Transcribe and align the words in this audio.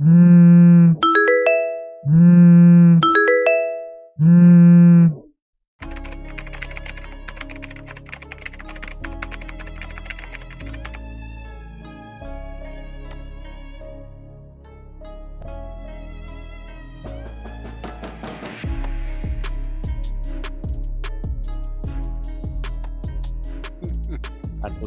Arturo 0.00 0.96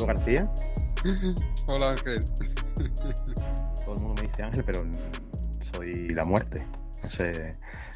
García. 0.07 0.49
Hola 1.67 1.91
Ángel. 1.91 2.19
dice 4.33 4.43
Ángel, 4.43 4.63
pero 4.65 4.83
soy 5.73 6.09
la 6.09 6.25
muerte. 6.25 6.65
No 7.03 7.09
sé, 7.09 7.51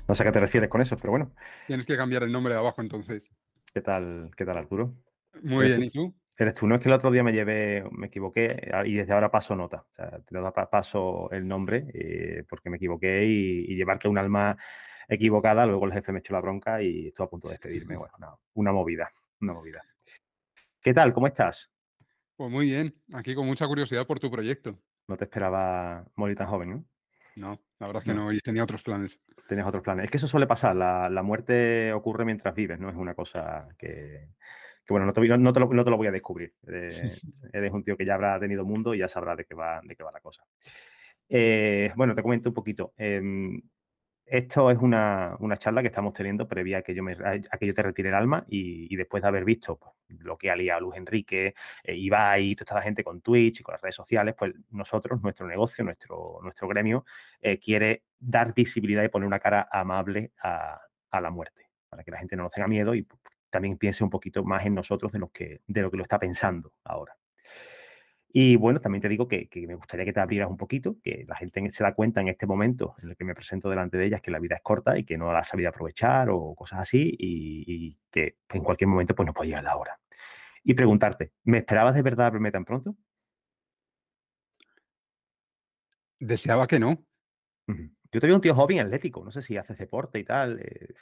no 0.08 0.14
sé 0.14 0.22
a 0.22 0.26
qué 0.28 0.32
te 0.32 0.40
refieres 0.40 0.70
con 0.70 0.82
eso, 0.82 0.96
pero 0.96 1.12
bueno. 1.12 1.32
Tienes 1.66 1.88
que 1.88 1.98
cambiar 1.98 2.22
el 2.24 2.32
nombre 2.32 2.54
de 2.54 2.60
abajo 2.60 2.82
entonces. 2.82 3.32
¿Qué 3.74 3.82
tal, 3.82 4.30
qué 4.38 4.46
tal 4.46 4.58
Arturo? 4.58 4.94
Muy 5.42 5.66
¿Eres 5.66 5.78
bien, 5.78 5.84
¿y 5.84 5.90
tú? 5.90 6.16
Eres 6.38 6.54
tú, 6.54 6.68
no 6.68 6.76
es 6.76 6.82
que 6.82 6.90
el 6.90 6.94
otro 6.94 7.10
día 7.10 7.24
me 7.24 7.34
llevé, 7.34 7.84
me 7.92 8.08
equivoqué 8.08 8.70
ah, 8.72 8.86
y 8.86 8.94
desde 8.94 9.14
ahora 9.14 9.32
paso 9.32 9.56
nota. 9.56 9.86
O 9.92 9.96
sea, 9.96 10.20
te 10.20 10.40
pa- 10.54 10.70
paso 10.70 11.32
el 11.32 11.48
nombre 11.48 11.88
eh, 11.96 12.44
porque 12.48 12.70
me 12.70 12.78
equivoqué 12.78 13.26
y, 13.26 13.72
y 13.72 13.76
llevarte 13.76 14.08
un 14.08 14.20
alma 14.20 14.56
equivocada, 15.10 15.66
luego 15.66 15.86
el 15.88 15.94
jefe 15.94 16.12
me 16.12 16.20
echó 16.20 16.34
la 16.34 16.42
bronca 16.42 16.84
y 16.84 17.08
estuve 17.08 17.26
a 17.26 17.30
punto 17.30 17.48
de 17.48 17.54
despedirme. 17.54 17.96
Bueno, 17.98 18.14
no, 18.20 18.40
una 18.54 18.72
movida, 18.72 19.12
una 19.42 19.54
movida. 19.54 19.84
¿Qué 20.82 20.94
tal? 20.94 21.12
¿Cómo 21.12 21.26
estás? 21.26 21.72
Pues 22.36 22.52
muy 22.52 22.66
bien, 22.68 22.94
aquí 23.14 23.34
con 23.34 23.48
mucha 23.48 23.68
curiosidad 23.68 24.06
por 24.06 24.20
tu 24.20 24.30
proyecto. 24.30 24.78
No 25.08 25.18
te 25.18 25.24
esperaba 25.26 26.06
morir 26.16 26.36
tan 26.38 26.48
joven, 26.48 26.70
¿no? 26.70 26.86
No, 27.36 27.60
la 27.80 27.88
verdad 27.88 28.02
es 28.04 28.10
que 28.10 28.14
No. 28.14 28.32
y 28.32 28.40
tenía 28.40 28.64
otros 28.64 28.84
planes. 28.84 29.20
Tenías 29.48 29.68
otros 29.68 29.84
planes. 29.84 30.06
Es 30.06 30.12
que 30.12 30.18
eso 30.18 30.28
suele 30.28 30.48
pasar, 30.48 30.76
la, 30.76 31.10
la 31.10 31.24
muerte 31.24 31.94
ocurre 31.94 32.26
mientras 32.26 32.54
vives, 32.56 32.80
¿no? 32.80 32.90
Es 32.90 32.96
una 32.96 33.14
cosa 33.14 33.68
que, 33.78 34.30
que, 34.86 34.94
bueno, 34.94 35.06
no 35.06 35.14
te, 35.14 35.22
no 35.22 35.54
te 35.54 35.60
lo, 35.60 35.68
no 35.74 35.84
te 35.84 35.90
lo 35.90 35.98
voy 35.98 36.08
a 36.08 36.12
descubrir. 36.12 36.54
Eres, 36.66 37.26
eres 37.54 37.72
un 37.72 37.84
tío 37.84 37.96
que 37.96 38.06
ya 38.06 38.16
habrá 38.16 38.40
tenido 38.40 38.66
mundo 38.66 38.94
y 38.94 39.00
ya 39.00 39.08
sabrá 39.08 39.36
de 39.36 39.46
qué 39.46 39.56
va, 39.56 39.80
de 39.84 39.96
qué 39.96 40.04
va 40.04 40.12
la 40.12 40.20
cosa. 40.20 40.44
Eh, 41.30 41.92
bueno, 41.96 42.16
te 42.16 42.24
comento 42.24 42.50
un 42.50 42.56
poquito. 42.56 42.94
Em, 42.98 43.62
esto 44.28 44.70
es 44.70 44.78
una, 44.80 45.36
una 45.40 45.58
charla 45.58 45.82
que 45.82 45.88
estamos 45.88 46.14
teniendo 46.14 46.48
previa 46.48 46.80
a 46.80 46.82
que 46.82 46.94
yo, 46.94 47.02
me, 47.02 47.14
a 47.14 47.58
que 47.58 47.66
yo 47.66 47.74
te 47.74 47.82
retire 47.82 48.10
el 48.10 48.16
alma 48.16 48.46
y, 48.50 48.94
y 48.94 48.98
después 48.98 49.24
de 49.24 49.30
haber 49.30 49.46
visto 49.46 49.78
pues, 49.78 49.94
lo 50.20 50.38
que 50.38 50.52
ha 50.52 50.56
liado 50.56 50.82
Luis 50.82 50.98
Enrique, 50.98 51.56
eh, 51.84 51.96
Ibai, 51.96 52.56
toda 52.56 52.66
esta 52.80 52.82
gente 52.82 53.04
con 53.04 53.22
Twitch 53.22 53.62
y 53.62 53.64
con 53.64 53.74
las 53.74 53.82
redes 53.82 53.96
sociales, 53.96 54.36
pues 54.38 54.54
nosotros, 54.72 55.22
nuestro 55.22 55.48
negocio, 55.48 55.84
nuestro, 55.84 56.40
nuestro 56.44 56.68
gremio, 56.68 57.06
eh, 57.42 57.58
quiere 57.58 58.04
dar 58.20 58.54
visibilidad 58.54 59.04
y 59.04 59.10
poner 59.10 59.28
una 59.28 59.40
cara 59.40 59.68
amable 59.72 60.32
a, 60.44 60.80
a 61.12 61.22
la 61.22 61.30
muerte, 61.30 61.70
para 61.90 62.04
que 62.04 62.12
la 62.12 62.18
gente 62.18 62.36
no 62.36 62.44
nos 62.44 62.54
tenga 62.54 62.68
miedo 62.68 62.96
y 62.96 63.08
también 63.50 63.78
piense 63.78 64.04
un 64.04 64.10
poquito 64.10 64.44
más 64.44 64.66
en 64.66 64.76
nosotros 64.76 65.12
de 65.12 65.20
lo 65.20 65.30
que, 65.30 65.62
de 65.68 65.82
lo, 65.82 65.90
que 65.90 65.98
lo 65.98 66.04
está 66.04 66.20
pensando 66.20 66.74
ahora. 66.84 67.16
Y 68.30 68.56
bueno, 68.58 68.80
también 68.82 69.02
te 69.02 69.10
digo 69.10 69.28
que, 69.28 69.48
que 69.50 69.66
me 69.68 69.76
gustaría 69.76 70.06
que 70.06 70.14
te 70.14 70.20
abrieras 70.20 70.50
un 70.50 70.58
poquito, 70.58 70.98
que 71.04 71.26
la 71.28 71.36
gente 71.36 71.72
se 71.72 71.84
da 71.84 71.94
cuenta 71.96 72.22
en 72.22 72.28
este 72.28 72.46
momento 72.46 72.96
en 73.02 73.10
el 73.10 73.16
que 73.18 73.24
me 73.24 73.34
presento 73.36 73.70
delante 73.70 73.98
de 73.98 74.06
ellas 74.06 74.22
que 74.22 74.32
la 74.32 74.40
vida 74.40 74.56
es 74.56 74.62
corta 74.62 74.98
y 74.98 75.06
que 75.06 75.18
no 75.18 75.32
la 75.34 75.40
has 75.40 75.48
sabido 75.48 75.70
aprovechar 75.70 76.30
o 76.30 76.54
cosas 76.56 76.80
así 76.82 77.16
y, 77.18 77.64
y 77.68 78.00
que 78.12 78.38
en 78.50 78.64
cualquier 78.64 78.90
momento 78.90 79.16
pues 79.16 79.26
no 79.26 79.34
puede 79.34 79.50
llegar 79.50 79.64
la 79.64 79.78
hora. 79.78 80.00
Y 80.64 80.74
preguntarte, 80.76 81.34
¿me 81.46 81.60
esperabas 81.60 81.96
de 81.96 82.04
verdad 82.04 82.32
verme 82.32 82.52
tan 82.52 82.66
pronto? 82.66 82.96
Deseaba 86.20 86.68
que 86.68 86.80
no. 86.80 87.04
Yo 88.12 88.20
te 88.22 88.28
veo 88.28 88.36
un 88.36 88.42
tío 88.42 88.56
joven 88.56 88.78
y 88.78 88.80
atlético, 88.80 89.24
no 89.24 89.32
sé 89.32 89.42
si 89.42 89.58
haces 89.58 89.78
deporte 89.78 90.20
y 90.20 90.24
tal. 90.24 90.60
eh, 90.60 90.94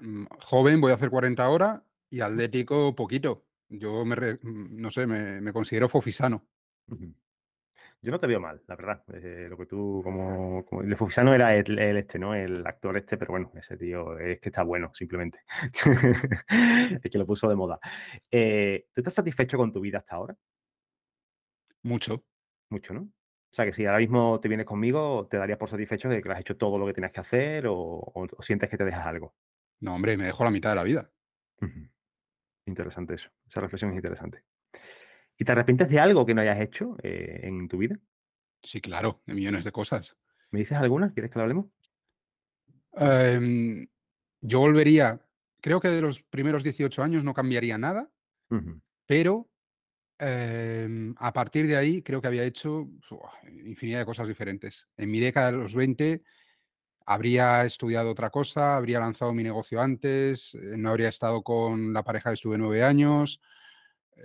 Mm, 0.00 0.26
Joven, 0.40 0.80
voy 0.80 0.92
a 0.92 0.94
hacer 0.96 1.10
40 1.10 1.48
horas 1.48 1.80
y 2.10 2.20
atlético 2.20 2.94
poquito. 2.94 3.46
Yo 3.80 4.04
me, 4.04 4.14
re- 4.14 4.38
mm, 4.40 4.80
no 4.80 4.90
sé, 4.92 5.06
me, 5.06 5.40
me 5.40 5.52
considero 5.52 5.88
fofisano. 5.88 6.46
Yo 8.00 8.10
no 8.10 8.18
te 8.20 8.26
veo 8.26 8.40
mal, 8.40 8.62
la 8.66 8.76
verdad. 8.76 9.02
eh, 9.14 9.46
lo 9.48 9.56
que 9.56 9.66
tú, 9.66 10.00
como, 10.04 10.64
como 10.66 10.82
el 10.82 10.96
Fufisano 10.96 11.32
era 11.34 11.54
el, 11.54 11.78
el 11.78 11.96
este, 11.98 12.18
¿no? 12.18 12.34
El 12.34 12.66
actor 12.66 12.96
este, 12.96 13.16
pero 13.16 13.32
bueno, 13.32 13.52
ese 13.54 13.76
tío 13.76 14.18
es 14.18 14.40
que 14.40 14.48
está 14.48 14.62
bueno, 14.62 14.92
simplemente. 14.94 15.40
es 17.02 17.10
que 17.10 17.18
lo 17.18 17.26
puso 17.26 17.48
de 17.48 17.54
moda. 17.56 17.78
Eh, 18.30 18.86
¿Tú 18.92 19.00
estás 19.00 19.14
satisfecho 19.14 19.56
con 19.56 19.72
tu 19.72 19.80
vida 19.80 19.98
hasta 19.98 20.16
ahora? 20.16 20.36
Mucho. 21.82 22.24
Mucho, 22.70 22.94
¿no? 22.94 23.02
O 23.02 23.54
sea, 23.54 23.66
que 23.66 23.72
si 23.72 23.84
ahora 23.84 23.98
mismo 23.98 24.40
te 24.40 24.48
vienes 24.48 24.66
conmigo, 24.66 25.28
¿te 25.30 25.36
darías 25.36 25.58
por 25.58 25.68
satisfecho 25.68 26.08
de 26.08 26.22
que 26.22 26.30
has 26.32 26.40
hecho 26.40 26.56
todo 26.56 26.78
lo 26.78 26.86
que 26.86 26.94
tenías 26.94 27.12
que 27.12 27.20
hacer 27.20 27.66
o, 27.66 27.74
o- 27.76 28.26
o 28.36 28.42
sientes 28.42 28.70
que 28.70 28.78
te 28.78 28.84
dejas 28.84 29.06
algo? 29.06 29.34
No, 29.80 29.94
hombre, 29.94 30.16
me 30.16 30.24
dejo 30.26 30.44
la 30.44 30.50
mitad 30.50 30.70
de 30.70 30.76
la 30.76 30.84
vida. 30.84 31.10
Interesante 32.66 33.14
eso. 33.14 33.30
Esa 33.48 33.60
reflexión 33.60 33.90
es 33.90 33.96
interesante. 33.96 34.44
¿Y 35.38 35.44
te 35.44 35.52
arrepientes 35.52 35.88
de 35.88 35.98
algo 35.98 36.24
que 36.24 36.34
no 36.34 36.40
hayas 36.40 36.60
hecho 36.60 36.96
eh, 37.02 37.40
en 37.42 37.68
tu 37.68 37.78
vida? 37.78 37.98
Sí, 38.62 38.80
claro, 38.80 39.22
de 39.26 39.34
millones 39.34 39.64
de 39.64 39.72
cosas. 39.72 40.16
¿Me 40.50 40.60
dices 40.60 40.78
alguna? 40.78 41.12
¿Quieres 41.12 41.30
que 41.30 41.38
lo 41.38 41.42
hablemos? 41.42 41.66
Em, 42.94 43.88
yo 44.40 44.60
volvería, 44.60 45.20
creo 45.60 45.80
que 45.80 45.88
de 45.88 46.00
los 46.00 46.22
primeros 46.22 46.62
18 46.62 47.02
años 47.02 47.24
no 47.24 47.34
cambiaría 47.34 47.78
nada, 47.78 48.10
pero 49.06 49.50
em, 50.18 51.14
a 51.18 51.32
partir 51.32 51.66
de 51.66 51.76
ahí 51.76 52.02
creo 52.02 52.20
que 52.20 52.28
había 52.28 52.44
hecho 52.44 52.88
infinidad 53.64 54.00
de 54.00 54.04
cosas 54.04 54.28
diferentes. 54.28 54.86
En 54.96 55.10
mi 55.10 55.20
década 55.20 55.50
de 55.52 55.58
los 55.58 55.74
20 55.74 56.22
habría 57.06 57.64
estudiado 57.64 58.10
otra 58.10 58.30
cosa, 58.30 58.76
habría 58.76 59.00
lanzado 59.00 59.32
mi 59.32 59.42
negocio 59.42 59.80
antes, 59.80 60.54
eh, 60.54 60.76
no 60.76 60.90
habría 60.90 61.08
estado 61.08 61.42
con 61.42 61.92
la 61.92 62.02
pareja 62.02 62.30
que 62.30 62.34
estuve 62.34 62.58
nueve 62.58 62.82
años, 62.84 63.40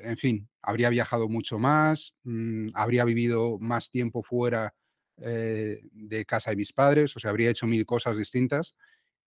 en 0.02 0.18
fin, 0.18 0.50
habría 0.62 0.90
viajado 0.90 1.28
mucho 1.30 1.60
más, 1.60 2.14
mm, 2.24 2.70
habría 2.74 3.06
vivido 3.06 3.58
más 3.60 3.90
tiempo 3.90 4.24
fuera 4.24 4.74
eh, 5.20 5.82
de 5.92 6.26
casa 6.26 6.52
de 6.52 6.58
mis 6.58 6.74
padres, 6.74 7.16
o 7.16 7.20
sea, 7.20 7.32
habría 7.32 7.50
hecho 7.50 7.66
mil 7.68 7.86
cosas 7.86 8.18
distintas 8.18 8.76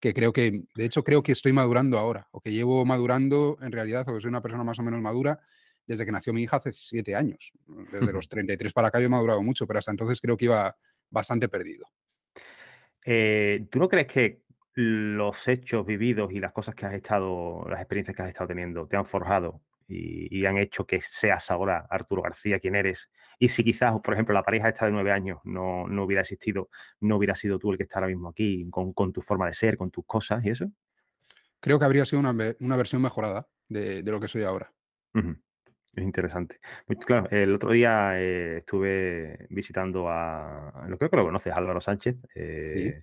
que 0.00 0.14
creo 0.14 0.32
que, 0.32 0.64
de 0.74 0.84
hecho, 0.84 1.04
creo 1.04 1.22
que 1.22 1.32
estoy 1.32 1.52
madurando 1.52 1.98
ahora, 1.98 2.28
o 2.32 2.40
que 2.40 2.52
llevo 2.52 2.84
madurando 2.86 3.58
en 3.60 3.72
realidad, 3.72 4.08
o 4.08 4.14
que 4.14 4.20
soy 4.20 4.30
una 4.30 4.40
persona 4.42 4.64
más 4.64 4.78
o 4.78 4.82
menos 4.82 5.00
madura 5.00 5.40
desde 5.86 6.06
que 6.06 6.12
nació 6.12 6.32
mi 6.32 6.42
hija 6.42 6.56
hace 6.56 6.72
siete 6.72 7.14
años. 7.14 7.52
Desde 7.92 8.12
los 8.12 8.28
33 8.28 8.72
para 8.72 8.88
acá 8.88 9.00
yo 9.00 9.06
he 9.06 9.10
madurado 9.10 9.42
mucho, 9.42 9.66
pero 9.66 9.78
hasta 9.78 9.90
entonces 9.90 10.20
creo 10.20 10.36
que 10.36 10.46
iba 10.46 10.76
bastante 11.10 11.48
perdido. 11.48 11.86
Eh, 13.12 13.66
¿tú 13.72 13.80
no 13.80 13.88
crees 13.88 14.06
que 14.06 14.44
los 14.74 15.48
hechos 15.48 15.84
vividos 15.84 16.30
y 16.30 16.38
las 16.38 16.52
cosas 16.52 16.76
que 16.76 16.86
has 16.86 16.94
estado, 16.94 17.66
las 17.68 17.80
experiencias 17.80 18.16
que 18.16 18.22
has 18.22 18.28
estado 18.28 18.46
teniendo, 18.46 18.86
te 18.86 18.96
han 18.96 19.04
forjado 19.04 19.62
y, 19.88 20.38
y 20.38 20.46
han 20.46 20.58
hecho 20.58 20.86
que 20.86 21.00
seas 21.00 21.50
ahora 21.50 21.88
Arturo 21.90 22.22
García 22.22 22.60
quien 22.60 22.76
eres? 22.76 23.10
Y 23.40 23.48
si 23.48 23.64
quizás, 23.64 23.98
por 24.00 24.14
ejemplo, 24.14 24.32
la 24.32 24.44
pareja 24.44 24.68
esta 24.68 24.86
de 24.86 24.92
nueve 24.92 25.10
años 25.10 25.40
no, 25.42 25.88
no 25.88 26.04
hubiera 26.04 26.20
existido, 26.20 26.68
no 27.00 27.16
hubiera 27.16 27.34
sido 27.34 27.58
tú 27.58 27.72
el 27.72 27.78
que 27.78 27.82
está 27.82 27.98
ahora 27.98 28.06
mismo 28.06 28.28
aquí, 28.28 28.70
con, 28.70 28.92
con 28.92 29.12
tu 29.12 29.22
forma 29.22 29.48
de 29.48 29.54
ser, 29.54 29.76
con 29.76 29.90
tus 29.90 30.06
cosas 30.06 30.44
y 30.46 30.50
eso. 30.50 30.70
Creo 31.58 31.80
que 31.80 31.86
habría 31.86 32.04
sido 32.04 32.20
una, 32.20 32.32
una 32.60 32.76
versión 32.76 33.02
mejorada 33.02 33.48
de, 33.68 34.04
de 34.04 34.12
lo 34.12 34.20
que 34.20 34.28
soy 34.28 34.44
ahora. 34.44 34.72
Ujú. 35.14 35.36
Es 35.94 36.04
interesante. 36.04 36.58
Muy- 36.86 36.96
Claro, 36.98 37.28
el 37.30 37.54
otro 37.54 37.72
día 37.72 38.12
eh, 38.20 38.58
estuve 38.58 39.46
visitando 39.50 40.08
a, 40.08 40.86
lo 40.88 40.96
creo 40.98 41.10
que 41.10 41.16
lo 41.16 41.24
conoces, 41.24 41.52
Álvaro 41.52 41.80
Sánchez. 41.80 42.16
eh, 42.34 43.02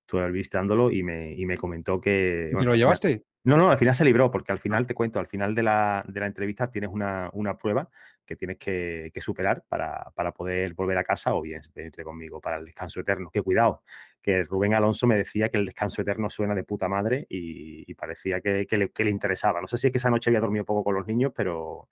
estuve 0.00 0.30
visitándolo 0.30 0.90
y 0.90 1.02
me, 1.02 1.34
y 1.34 1.44
me 1.44 1.58
comentó 1.58 2.00
que... 2.00 2.46
¿Y 2.46 2.50
¿Te 2.50 2.54
bueno, 2.54 2.70
lo 2.70 2.76
llevaste? 2.76 3.24
No, 3.44 3.56
no, 3.56 3.70
al 3.70 3.78
final 3.78 3.94
se 3.94 4.04
libró, 4.04 4.30
porque 4.30 4.52
al 4.52 4.58
final 4.58 4.86
te 4.86 4.94
cuento, 4.94 5.20
al 5.20 5.26
final 5.26 5.54
de 5.54 5.62
la, 5.62 6.04
de 6.06 6.20
la 6.20 6.26
entrevista 6.26 6.70
tienes 6.70 6.90
una, 6.90 7.30
una 7.32 7.56
prueba 7.56 7.88
que 8.24 8.36
tienes 8.36 8.58
que, 8.58 9.10
que 9.12 9.20
superar 9.20 9.64
para, 9.68 10.10
para 10.14 10.32
poder 10.32 10.74
volver 10.74 10.98
a 10.98 11.04
casa 11.04 11.34
o 11.34 11.40
bien 11.40 11.62
venirte 11.74 12.04
conmigo 12.04 12.40
para 12.40 12.58
el 12.58 12.66
descanso 12.66 13.00
eterno. 13.00 13.30
Que 13.30 13.40
cuidado, 13.42 13.82
que 14.20 14.44
Rubén 14.44 14.74
Alonso 14.74 15.06
me 15.06 15.16
decía 15.16 15.48
que 15.48 15.56
el 15.56 15.64
descanso 15.64 16.02
eterno 16.02 16.28
suena 16.28 16.54
de 16.54 16.64
puta 16.64 16.88
madre 16.88 17.26
y, 17.30 17.90
y 17.90 17.94
parecía 17.94 18.40
que, 18.40 18.66
que 18.66 18.76
le, 18.76 18.90
que 18.90 19.04
le 19.04 19.10
interesaba. 19.10 19.62
No 19.62 19.66
sé 19.66 19.78
si 19.78 19.86
es 19.86 19.92
que 19.92 19.98
esa 19.98 20.10
noche 20.10 20.28
había 20.28 20.40
dormido 20.40 20.66
poco 20.66 20.84
con 20.84 20.94
los 20.94 21.06
niños, 21.06 21.32
pero 21.34 21.88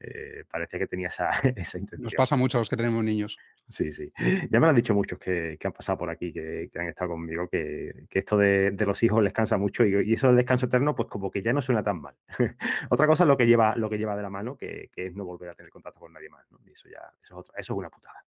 eh, 0.00 0.44
parecía 0.50 0.78
que 0.78 0.86
tenía 0.86 1.08
esa, 1.08 1.30
esa 1.56 1.78
intención. 1.78 2.02
Nos 2.04 2.14
pasa 2.14 2.36
mucho 2.36 2.58
a 2.58 2.60
los 2.60 2.68
que 2.70 2.76
tenemos 2.76 3.02
niños. 3.04 3.36
Sí, 3.68 3.92
sí. 3.92 4.12
Ya 4.50 4.60
me 4.60 4.66
lo 4.66 4.68
han 4.68 4.76
dicho 4.76 4.94
muchos 4.94 5.18
que, 5.18 5.56
que 5.58 5.66
han 5.66 5.72
pasado 5.72 5.98
por 5.98 6.08
aquí, 6.10 6.32
que, 6.32 6.70
que 6.72 6.78
han 6.78 6.88
estado 6.88 7.10
conmigo, 7.10 7.48
que, 7.48 8.06
que 8.08 8.20
esto 8.20 8.36
de, 8.36 8.70
de 8.70 8.86
los 8.86 9.02
hijos 9.02 9.22
les 9.22 9.32
cansa 9.32 9.56
mucho 9.58 9.84
y, 9.84 9.94
y 10.08 10.12
eso 10.14 10.28
del 10.28 10.36
descanso 10.36 10.66
eterno, 10.66 10.94
pues 10.94 11.08
como 11.08 11.30
que 11.30 11.42
ya 11.42 11.52
no 11.52 11.60
suena 11.62 11.82
tan 11.82 12.00
mal. 12.00 12.14
Otra 12.90 13.06
cosa 13.06 13.24
es 13.24 13.28
lo 13.28 13.36
que 13.36 13.46
lleva, 13.46 13.74
lo 13.76 13.90
que 13.90 13.98
lleva 13.98 14.16
de 14.16 14.22
la 14.22 14.30
mano, 14.30 14.56
que, 14.56 14.90
es 14.94 15.14
no 15.14 15.24
volver 15.24 15.50
a 15.50 15.54
tener 15.54 15.70
contacto 15.70 16.00
con 16.00 16.12
nadie 16.12 16.28
más, 16.30 16.50
¿no? 16.50 16.58
Y 16.66 16.72
eso 16.72 16.88
ya, 16.88 17.00
eso 17.22 17.34
es, 17.34 17.38
otra- 17.40 17.54
eso 17.58 17.72
es 17.74 17.78
una 17.78 17.90
putada. 17.90 18.24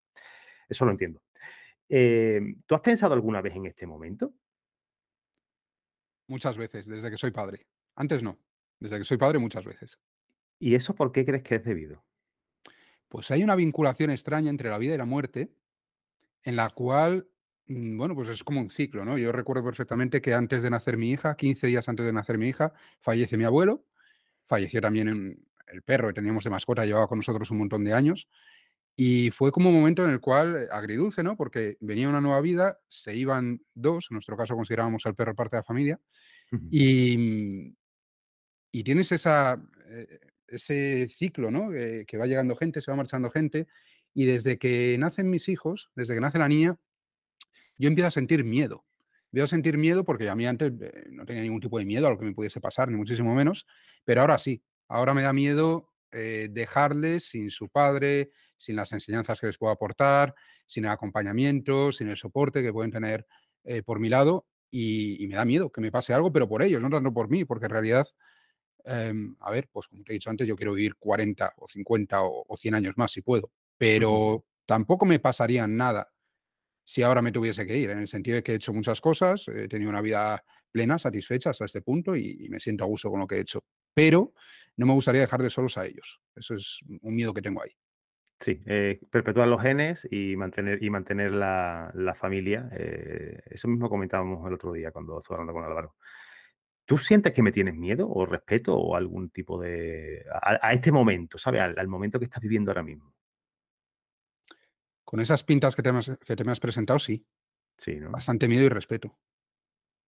Eso 0.68 0.84
lo 0.84 0.90
entiendo. 0.90 1.22
Eh, 1.88 2.40
¿Tú 2.66 2.74
has 2.74 2.80
pensado 2.80 3.14
alguna 3.14 3.40
vez 3.40 3.56
en 3.56 3.66
este 3.66 3.86
momento? 3.86 4.32
Muchas 6.28 6.56
veces, 6.56 6.86
desde 6.86 7.10
que 7.10 7.16
soy 7.16 7.32
padre. 7.32 7.66
Antes 7.96 8.22
no. 8.22 8.38
Desde 8.78 8.98
que 8.98 9.04
soy 9.04 9.16
padre, 9.16 9.38
muchas 9.38 9.64
veces. 9.64 9.98
¿Y 10.60 10.76
eso 10.76 10.94
por 10.94 11.10
qué 11.10 11.24
crees 11.24 11.42
que 11.42 11.56
es 11.56 11.64
debido? 11.64 12.04
Pues 13.08 13.30
hay 13.30 13.42
una 13.42 13.56
vinculación 13.56 14.10
extraña 14.10 14.50
entre 14.50 14.70
la 14.70 14.78
vida 14.78 14.94
y 14.94 14.98
la 14.98 15.04
muerte 15.04 15.52
en 16.44 16.56
la 16.56 16.70
cual, 16.70 17.28
mm, 17.66 17.98
bueno, 17.98 18.14
pues 18.14 18.28
es 18.28 18.44
como 18.44 18.60
un 18.60 18.70
ciclo, 18.70 19.04
¿no? 19.04 19.18
Yo 19.18 19.32
recuerdo 19.32 19.64
perfectamente 19.64 20.20
que 20.22 20.34
antes 20.34 20.62
de 20.62 20.70
nacer 20.70 20.96
mi 20.96 21.10
hija, 21.12 21.36
15 21.36 21.66
días 21.68 21.88
antes 21.88 22.06
de 22.06 22.12
nacer 22.12 22.38
mi 22.38 22.48
hija, 22.48 22.72
fallece 23.00 23.36
mi 23.36 23.44
abuelo, 23.44 23.86
falleció 24.46 24.80
también 24.80 25.08
en- 25.08 25.46
el 25.68 25.82
perro 25.82 26.08
que 26.08 26.14
teníamos 26.14 26.44
de 26.44 26.50
mascota, 26.50 26.86
llevaba 26.86 27.08
con 27.08 27.18
nosotros 27.18 27.50
un 27.50 27.58
montón 27.58 27.84
de 27.84 27.94
años, 27.94 28.28
y 28.96 29.30
fue 29.32 29.52
como 29.52 29.70
un 29.70 29.76
momento 29.76 30.04
en 30.04 30.10
el 30.12 30.20
cual, 30.20 30.68
agridulce, 30.72 31.22
¿no? 31.24 31.36
Porque 31.36 31.78
venía 31.80 32.08
una 32.08 32.20
nueva 32.20 32.40
vida, 32.42 32.80
se 32.88 33.16
iban 33.16 33.62
dos, 33.74 34.08
en 34.10 34.16
nuestro 34.16 34.36
caso 34.36 34.56
considerábamos 34.56 35.06
al 35.06 35.14
perro 35.16 35.34
parte 35.36 35.56
de 35.56 35.60
la 35.60 35.64
familia, 35.64 36.00
y, 36.70 37.18
mm, 37.18 37.76
y 38.72 38.84
tienes 38.84 39.12
esa, 39.12 39.62
eh, 39.86 40.20
ese 40.50 41.08
ciclo, 41.08 41.50
¿no? 41.50 41.70
Que 41.70 42.16
va 42.18 42.26
llegando 42.26 42.56
gente, 42.56 42.80
se 42.80 42.90
va 42.90 42.96
marchando 42.96 43.30
gente, 43.30 43.66
y 44.14 44.24
desde 44.24 44.58
que 44.58 44.96
nacen 44.98 45.30
mis 45.30 45.48
hijos, 45.48 45.90
desde 45.94 46.14
que 46.14 46.20
nace 46.20 46.38
la 46.38 46.48
niña, 46.48 46.76
yo 47.78 47.88
empiezo 47.88 48.08
a 48.08 48.10
sentir 48.10 48.44
miedo. 48.44 48.84
Empiezo 49.26 49.44
a 49.44 49.48
sentir 49.48 49.78
miedo 49.78 50.04
porque 50.04 50.28
a 50.28 50.34
mí 50.34 50.46
antes 50.46 50.72
eh, 50.80 51.06
no 51.10 51.24
tenía 51.24 51.42
ningún 51.42 51.60
tipo 51.60 51.78
de 51.78 51.84
miedo 51.84 52.06
a 52.06 52.10
lo 52.10 52.18
que 52.18 52.24
me 52.24 52.34
pudiese 52.34 52.60
pasar, 52.60 52.90
ni 52.90 52.96
muchísimo 52.96 53.34
menos, 53.34 53.66
pero 54.04 54.20
ahora 54.20 54.38
sí. 54.38 54.62
Ahora 54.88 55.14
me 55.14 55.22
da 55.22 55.32
miedo 55.32 55.88
eh, 56.10 56.48
dejarles 56.50 57.24
sin 57.30 57.50
su 57.50 57.68
padre, 57.68 58.30
sin 58.56 58.74
las 58.74 58.92
enseñanzas 58.92 59.40
que 59.40 59.46
les 59.46 59.56
puedo 59.56 59.72
aportar, 59.72 60.34
sin 60.66 60.84
el 60.84 60.90
acompañamiento, 60.90 61.92
sin 61.92 62.08
el 62.08 62.16
soporte 62.16 62.62
que 62.62 62.72
pueden 62.72 62.90
tener 62.90 63.26
eh, 63.64 63.82
por 63.82 64.00
mi 64.00 64.08
lado. 64.08 64.46
Y, 64.72 65.22
y 65.22 65.26
me 65.26 65.36
da 65.36 65.44
miedo 65.44 65.70
que 65.70 65.80
me 65.80 65.90
pase 65.90 66.12
algo, 66.12 66.32
pero 66.32 66.48
por 66.48 66.62
ellos, 66.62 66.82
no 66.82 66.90
tanto 66.90 67.12
por 67.12 67.28
mí, 67.28 67.44
porque 67.44 67.66
en 67.66 67.70
realidad 67.70 68.06
Em, 68.84 69.36
a 69.40 69.50
ver, 69.50 69.68
pues 69.72 69.88
como 69.88 70.02
te 70.04 70.12
he 70.12 70.14
dicho 70.14 70.30
antes, 70.30 70.46
yo 70.48 70.56
quiero 70.56 70.72
vivir 70.74 70.96
40 70.96 71.52
o 71.56 71.68
50 71.68 72.22
o, 72.22 72.44
o 72.48 72.56
100 72.56 72.74
años 72.74 72.94
más 72.96 73.12
si 73.12 73.22
puedo, 73.22 73.52
pero 73.78 74.44
tampoco 74.66 75.06
me 75.06 75.18
pasaría 75.18 75.66
nada 75.66 76.12
si 76.84 77.02
ahora 77.02 77.22
me 77.22 77.32
tuviese 77.32 77.66
que 77.66 77.76
ir, 77.78 77.90
en 77.90 77.98
el 78.00 78.08
sentido 78.08 78.36
de 78.36 78.42
que 78.42 78.52
he 78.52 78.56
hecho 78.56 78.72
muchas 78.72 79.00
cosas, 79.00 79.46
he 79.48 79.68
tenido 79.68 79.90
una 79.90 80.00
vida 80.00 80.42
plena, 80.72 80.98
satisfecha 80.98 81.50
hasta 81.50 81.64
este 81.64 81.82
punto 81.82 82.16
y, 82.16 82.36
y 82.40 82.48
me 82.48 82.60
siento 82.60 82.84
a 82.84 82.86
gusto 82.88 83.10
con 83.10 83.20
lo 83.20 83.26
que 83.26 83.36
he 83.36 83.40
hecho, 83.40 83.64
pero 83.94 84.34
no 84.76 84.86
me 84.86 84.92
gustaría 84.94 85.20
dejar 85.20 85.42
de 85.42 85.50
solos 85.50 85.78
a 85.78 85.86
ellos. 85.86 86.20
Eso 86.34 86.54
es 86.54 86.80
un 87.02 87.14
miedo 87.14 87.32
que 87.34 87.42
tengo 87.42 87.62
ahí. 87.62 87.70
Sí, 88.40 88.62
eh, 88.66 88.98
perpetuar 89.10 89.48
los 89.48 89.60
genes 89.60 90.08
y 90.10 90.34
mantener, 90.36 90.82
y 90.82 90.88
mantener 90.88 91.32
la, 91.32 91.90
la 91.94 92.14
familia. 92.14 92.70
eh, 92.72 93.38
eso 93.46 93.68
mismo 93.68 93.90
comentábamos 93.90 94.46
el 94.46 94.54
otro 94.54 94.72
día 94.72 94.90
cuando 94.92 95.18
estuve 95.18 95.34
hablando 95.36 95.52
con 95.52 95.64
Álvaro. 95.64 95.96
¿Tú 96.90 96.98
sientes 96.98 97.32
que 97.32 97.40
me 97.40 97.52
tienes 97.52 97.76
miedo 97.76 98.10
o 98.10 98.26
respeto 98.26 98.76
o 98.76 98.96
algún 98.96 99.30
tipo 99.30 99.60
de... 99.60 100.24
a, 100.42 100.58
a 100.60 100.72
este 100.72 100.90
momento, 100.90 101.38
¿sabes? 101.38 101.60
Al, 101.60 101.78
al 101.78 101.86
momento 101.86 102.18
que 102.18 102.24
estás 102.24 102.42
viviendo 102.42 102.72
ahora 102.72 102.82
mismo. 102.82 103.14
Con 105.04 105.20
esas 105.20 105.44
pintas 105.44 105.76
que 105.76 105.84
te, 105.84 105.92
me 105.92 106.00
has- 106.00 106.18
que 106.26 106.34
te 106.34 106.42
me 106.42 106.50
has 106.50 106.58
presentado, 106.58 106.98
sí, 106.98 107.24
Sí, 107.78 108.00
¿no? 108.00 108.10
bastante 108.10 108.48
miedo 108.48 108.64
y 108.64 108.68
respeto. 108.70 109.16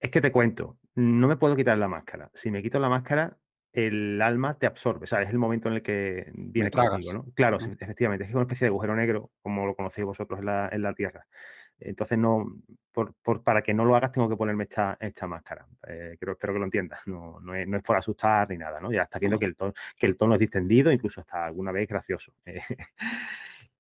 Es 0.01 0.11
que 0.11 0.21
te 0.21 0.33
cuento, 0.33 0.81
no 0.97 1.29
me 1.29 1.37
puedo 1.37 1.55
quitar 1.55 1.79
la 1.79 1.87
máscara. 1.87 2.33
Si 2.35 2.51
me 2.51 2.65
quito 2.65 2.81
la 2.81 2.89
máscara, 2.89 3.39
el 3.73 4.21
alma 4.21 4.59
te 4.59 4.67
absorbe, 4.67 5.07
¿sabes? 5.07 5.29
Es 5.29 5.33
el 5.33 5.39
momento 5.39 5.69
en 5.69 5.75
el 5.75 5.83
que 5.83 6.33
conmigo, 6.35 6.69
tragas. 6.73 7.15
¿no? 7.15 7.27
Claro, 7.37 7.59
efectivamente, 7.79 8.25
es 8.25 8.33
una 8.35 8.43
especie 8.43 8.65
de 8.65 8.71
agujero 8.71 8.97
negro, 8.97 9.31
como 9.41 9.67
lo 9.67 9.77
conocéis 9.77 10.05
vosotros 10.05 10.41
en 10.41 10.47
la, 10.47 10.69
en 10.73 10.83
la 10.83 10.95
Tierra. 10.95 11.25
Entonces, 11.85 12.19
no, 12.19 12.47
por, 12.93 13.15
por- 13.23 13.43
para 13.43 13.63
que 13.63 13.75
no 13.75 13.85
lo 13.85 13.97
hagas, 13.97 14.13
tengo 14.13 14.29
que 14.29 14.37
ponerme 14.37 14.65
esta, 14.65 14.97
esta 15.01 15.27
máscara. 15.27 15.67
Eh, 15.89 16.17
creo, 16.21 16.33
espero 16.35 16.53
que 16.55 16.59
lo 16.59 16.65
entiendas. 16.67 17.01
No, 17.07 17.41
no, 17.41 17.55
es, 17.55 17.67
no 17.69 17.77
es 17.79 17.83
por 17.83 17.97
asustar 17.97 18.49
ni 18.51 18.57
nada, 18.59 18.81
¿no? 18.81 18.93
Ya 18.93 19.03
estás 19.03 19.21
viendo 19.21 19.39
que 19.39 19.47
el, 19.47 19.57
tono, 19.57 19.73
que 19.97 20.07
el 20.07 20.17
tono 20.17 20.35
es 20.35 20.41
distendido, 20.41 20.91
incluso 20.93 21.21
hasta 21.21 21.45
alguna 21.47 21.73
vez 21.73 21.89
gracioso. 21.89 22.33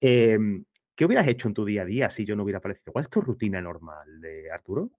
Em, 0.00 0.64
¿Qué 0.94 1.04
hubieras 1.04 1.26
hecho 1.28 1.48
en 1.48 1.54
tu 1.54 1.64
día 1.64 1.82
a 1.82 1.84
día 1.84 2.10
si 2.10 2.24
yo 2.24 2.36
no 2.36 2.42
hubiera 2.42 2.58
aparecido? 2.58 2.92
¿Cuál 2.92 3.04
es 3.04 3.10
tu 3.10 3.20
rutina 3.20 3.60
normal 3.60 4.20
de 4.20 4.50
Arturo? 4.50 4.90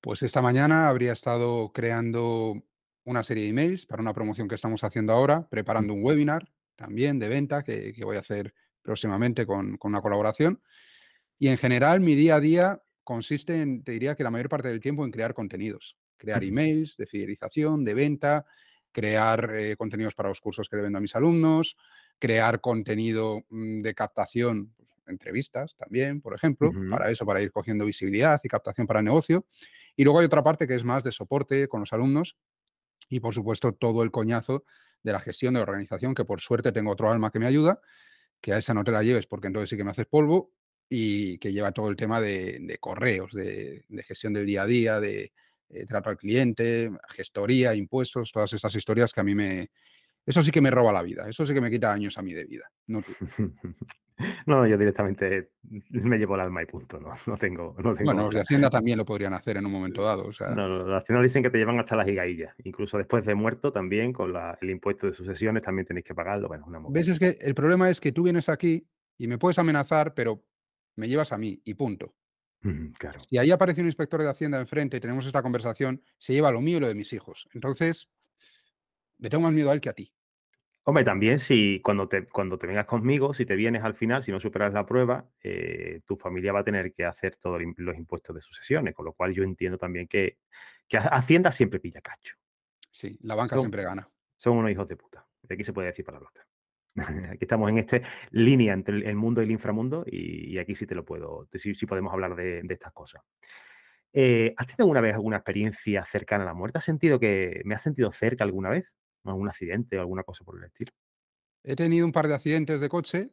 Pues 0.00 0.22
esta 0.22 0.42
mañana 0.42 0.88
habría 0.88 1.12
estado 1.12 1.72
creando 1.72 2.62
una 3.04 3.22
serie 3.22 3.44
de 3.44 3.50
emails 3.50 3.86
para 3.86 4.02
una 4.02 4.12
promoción 4.14 4.48
que 4.48 4.54
estamos 4.54 4.84
haciendo 4.84 5.12
ahora, 5.12 5.48
preparando 5.48 5.94
un 5.94 6.04
webinar 6.04 6.50
también 6.76 7.18
de 7.18 7.28
venta 7.28 7.64
que, 7.64 7.92
que 7.92 8.04
voy 8.04 8.16
a 8.16 8.20
hacer 8.20 8.54
próximamente 8.82 9.46
con, 9.46 9.76
con 9.76 9.92
una 9.92 10.02
colaboración. 10.02 10.60
Y 11.38 11.48
en 11.48 11.58
general 11.58 12.00
mi 12.00 12.14
día 12.14 12.36
a 12.36 12.40
día 12.40 12.82
consiste 13.04 13.62
en, 13.62 13.84
te 13.84 13.92
diría 13.92 14.14
que 14.16 14.24
la 14.24 14.30
mayor 14.30 14.48
parte 14.48 14.68
del 14.68 14.80
tiempo 14.80 15.04
en 15.04 15.10
crear 15.10 15.34
contenidos, 15.34 15.96
crear 16.16 16.42
emails 16.44 16.96
de 16.96 17.06
fidelización, 17.06 17.84
de 17.84 17.94
venta, 17.94 18.44
crear 18.92 19.50
eh, 19.54 19.76
contenidos 19.76 20.14
para 20.14 20.28
los 20.28 20.40
cursos 20.40 20.68
que 20.68 20.76
le 20.76 20.82
vendo 20.82 20.98
a 20.98 21.00
mis 21.00 21.14
alumnos, 21.14 21.76
crear 22.18 22.60
contenido 22.60 23.44
mm, 23.48 23.80
de 23.80 23.94
captación, 23.94 24.74
pues, 24.76 24.94
entrevistas 25.06 25.74
también, 25.76 26.20
por 26.20 26.34
ejemplo, 26.34 26.72
para 26.90 27.10
eso, 27.10 27.24
para 27.24 27.40
ir 27.40 27.50
cogiendo 27.50 27.86
visibilidad 27.86 28.40
y 28.42 28.48
captación 28.48 28.86
para 28.86 29.00
el 29.00 29.06
negocio. 29.06 29.46
Y 29.96 30.04
luego 30.04 30.18
hay 30.18 30.26
otra 30.26 30.44
parte 30.44 30.66
que 30.66 30.74
es 30.74 30.84
más 30.84 31.02
de 31.02 31.12
soporte 31.12 31.66
con 31.68 31.80
los 31.80 31.92
alumnos 31.92 32.36
y, 33.08 33.20
por 33.20 33.34
supuesto, 33.34 33.72
todo 33.72 34.02
el 34.02 34.10
coñazo 34.10 34.64
de 35.02 35.12
la 35.12 35.20
gestión 35.20 35.54
de 35.54 35.60
la 35.60 35.64
organización, 35.64 36.14
que 36.14 36.24
por 36.24 36.40
suerte 36.40 36.72
tengo 36.72 36.90
otro 36.90 37.10
alma 37.10 37.30
que 37.30 37.38
me 37.38 37.46
ayuda, 37.46 37.80
que 38.40 38.52
a 38.52 38.58
esa 38.58 38.74
no 38.74 38.84
te 38.84 38.92
la 38.92 39.02
lleves 39.02 39.26
porque 39.26 39.46
entonces 39.46 39.70
sí 39.70 39.76
que 39.76 39.84
me 39.84 39.92
haces 39.92 40.06
polvo 40.06 40.52
y 40.88 41.38
que 41.38 41.52
lleva 41.52 41.72
todo 41.72 41.88
el 41.88 41.96
tema 41.96 42.20
de, 42.20 42.58
de 42.60 42.78
correos, 42.78 43.32
de, 43.32 43.84
de, 43.88 44.02
gestión 44.02 44.32
del 44.32 44.46
día 44.46 44.62
a 44.62 44.66
día, 44.66 45.00
de 45.00 45.32
eh, 45.70 45.86
trato 45.86 46.10
al 46.10 46.16
cliente, 46.16 46.90
gestoría, 47.10 47.74
impuestos, 47.74 48.32
todas 48.32 48.52
esas 48.52 48.74
historias 48.74 49.12
que 49.12 49.20
a 49.20 49.24
mí 49.24 49.34
me... 49.34 49.70
Eso 50.24 50.42
sí 50.42 50.50
que 50.50 50.60
me 50.60 50.70
roba 50.70 50.92
la 50.92 51.02
vida, 51.02 51.26
eso 51.28 51.46
sí 51.46 51.54
que 51.54 51.60
me 51.60 51.70
quita 51.70 51.92
años 51.92 52.18
a 52.18 52.22
mí 52.22 52.34
de 52.34 52.44
vida, 52.44 52.70
no 52.86 53.02
tú. 53.02 53.12
No, 54.46 54.66
yo 54.66 54.76
directamente 54.76 55.50
me 55.90 56.18
llevo 56.18 56.34
el 56.34 56.40
alma 56.40 56.60
y 56.60 56.66
punto, 56.66 56.98
no, 56.98 57.14
no 57.26 57.36
tengo, 57.36 57.76
no 57.78 57.94
tengo 57.94 58.04
Bueno, 58.04 58.24
los 58.24 58.34
de. 58.34 58.40
Hacienda 58.40 58.68
también 58.68 58.98
lo 58.98 59.04
podrían 59.04 59.32
hacer 59.32 59.58
en 59.58 59.66
un 59.66 59.70
momento 59.70 60.02
dado, 60.02 60.26
o 60.26 60.32
sea, 60.32 60.48
No, 60.48 60.66
los 60.68 60.88
haciendas 61.02 61.22
dicen 61.22 61.42
que 61.44 61.50
te 61.50 61.58
llevan 61.58 61.78
hasta 61.78 61.94
las 61.94 62.08
higaillas, 62.08 62.52
incluso 62.64 62.98
después 62.98 63.24
de 63.24 63.36
muerto 63.36 63.72
también, 63.72 64.12
con 64.12 64.32
la- 64.32 64.58
el 64.60 64.70
impuesto 64.70 65.06
de 65.06 65.12
sucesiones 65.12 65.62
también 65.62 65.86
tenéis 65.86 66.04
que 66.04 66.16
pagarlo, 66.16 66.48
bueno, 66.48 66.64
una 66.66 66.80
¿Ves? 66.88 67.08
Es 67.08 67.20
que 67.20 67.38
el 67.40 67.54
problema 67.54 67.88
es 67.90 68.00
que 68.00 68.10
tú 68.10 68.24
vienes 68.24 68.48
aquí 68.48 68.88
y 69.18 69.28
me 69.28 69.38
puedes 69.38 69.58
amenazar, 69.60 70.14
pero 70.14 70.42
me 70.98 71.08
llevas 71.08 71.32
a 71.32 71.38
mí 71.38 71.60
y 71.64 71.74
punto. 71.74 72.14
Ujú, 72.64 72.92
Claro. 72.98 73.20
Si 73.20 73.38
ahí 73.38 73.50
aparece 73.50 73.80
un 73.80 73.86
inspector 73.86 74.20
de 74.20 74.28
Hacienda 74.28 74.60
enfrente 74.60 74.96
y 74.96 75.00
tenemos 75.00 75.24
esta 75.26 75.42
conversación, 75.42 76.02
se 76.18 76.32
lleva 76.32 76.50
lo 76.50 76.60
mío 76.60 76.78
y 76.78 76.80
lo 76.80 76.88
de 76.88 76.94
mis 76.94 77.12
hijos. 77.12 77.48
Entonces, 77.54 78.10
le 79.18 79.30
tengo 79.30 79.42
más 79.44 79.52
miedo 79.52 79.70
a 79.70 79.74
él 79.74 79.80
que 79.80 79.88
a 79.88 79.92
ti. 79.92 80.12
Hombre, 80.84 81.04
también 81.04 81.38
si 81.38 81.80
cuando 81.82 82.08
te, 82.08 82.26
cuando 82.26 82.58
te 82.58 82.66
vengas 82.66 82.86
conmigo, 82.86 83.34
si 83.34 83.44
te 83.44 83.56
vienes 83.56 83.84
al 83.84 83.94
final, 83.94 84.22
si 84.22 84.32
no 84.32 84.40
superas 84.40 84.72
la 84.72 84.86
prueba, 84.86 85.30
eh, 85.42 86.00
tu 86.06 86.16
familia 86.16 86.52
va 86.52 86.60
a 86.60 86.64
tener 86.64 86.94
que 86.94 87.04
hacer 87.04 87.36
todos 87.36 87.60
los 87.76 87.96
impuestos 87.96 88.34
de 88.34 88.40
sucesiones, 88.40 88.94
con 88.94 89.04
lo 89.04 89.12
cual 89.12 89.34
yo 89.34 89.42
entiendo 89.44 89.76
también 89.76 90.08
que, 90.08 90.38
que 90.88 90.96
Hacienda 90.96 91.52
siempre 91.52 91.78
pilla 91.78 92.00
cacho. 92.00 92.36
Sí, 92.90 93.18
la 93.20 93.34
banca 93.34 93.56
Son, 93.56 93.60
siempre 93.62 93.82
gana. 93.82 94.10
son 94.38 94.56
unos 94.56 94.70
hijos 94.70 94.88
de 94.88 94.96
puta. 94.96 95.28
De 95.42 95.54
aquí 95.54 95.62
se 95.62 95.74
puede 95.74 95.88
decir 95.88 96.04
palabrotas. 96.06 96.47
Aquí 97.32 97.38
estamos 97.44 97.70
en 97.70 97.78
esta 97.78 98.00
línea 98.30 98.74
entre 98.74 99.08
el- 99.08 99.16
mundo 99.16 99.40
y 99.42 99.44
el 99.44 99.50
inframundo 99.50 100.04
y, 100.06 100.54
y 100.54 100.58
aquí 100.58 100.74
sí 100.74 100.86
te 100.86 100.94
lo 100.94 101.04
puedo, 101.04 101.48
sí, 101.54 101.74
sí 101.74 101.86
podemos 101.86 102.12
hablar 102.12 102.36
de, 102.36 102.62
de 102.62 102.74
estas 102.74 102.92
cosas. 102.92 103.22
Eh, 104.12 104.54
¿has 104.56 104.66
tenido 104.66 104.84
alguna 104.84 105.00
vez 105.00 105.14
alguna 105.14 105.36
experiencia 105.36 106.04
cercana 106.04 106.44
a 106.44 106.46
la 106.46 106.54
muerte? 106.54 106.78
¿Has 106.78 106.84
sentido 106.84 107.20
que 107.20 107.60
me 107.64 107.74
has 107.74 107.82
sentido 107.82 108.10
cerca 108.10 108.44
alguna 108.44 108.70
vez? 108.70 108.92
¿Algún 109.24 109.48
accidente 109.48 109.98
o 109.98 110.00
alguna 110.00 110.22
cosa 110.22 110.44
por 110.44 110.58
el 110.58 110.64
estilo? 110.64 110.92
He 111.64 111.76
tenido 111.76 112.06
un 112.06 112.12
par 112.12 112.28
de 112.28 112.34
accidentes 112.34 112.80
de 112.80 112.88
coche, 112.88 113.30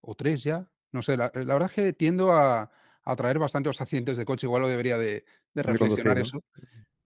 o 0.00 0.14
tres 0.14 0.42
ya. 0.44 0.68
No 0.92 1.02
sé, 1.02 1.16
la, 1.16 1.30
la 1.34 1.54
verdad 1.54 1.70
es 1.70 1.72
que 1.72 1.92
tiendo 1.92 2.32
a, 2.32 2.70
a 3.02 3.16
traer 3.16 3.38
bastante 3.38 3.68
los 3.68 3.80
accidentes 3.80 4.16
de 4.16 4.24
coche, 4.24 4.46
igual 4.46 4.62
lo 4.62 4.68
debería 4.68 4.96
de, 4.96 5.24
reflexionar 5.54 6.18
eso. 6.18 6.42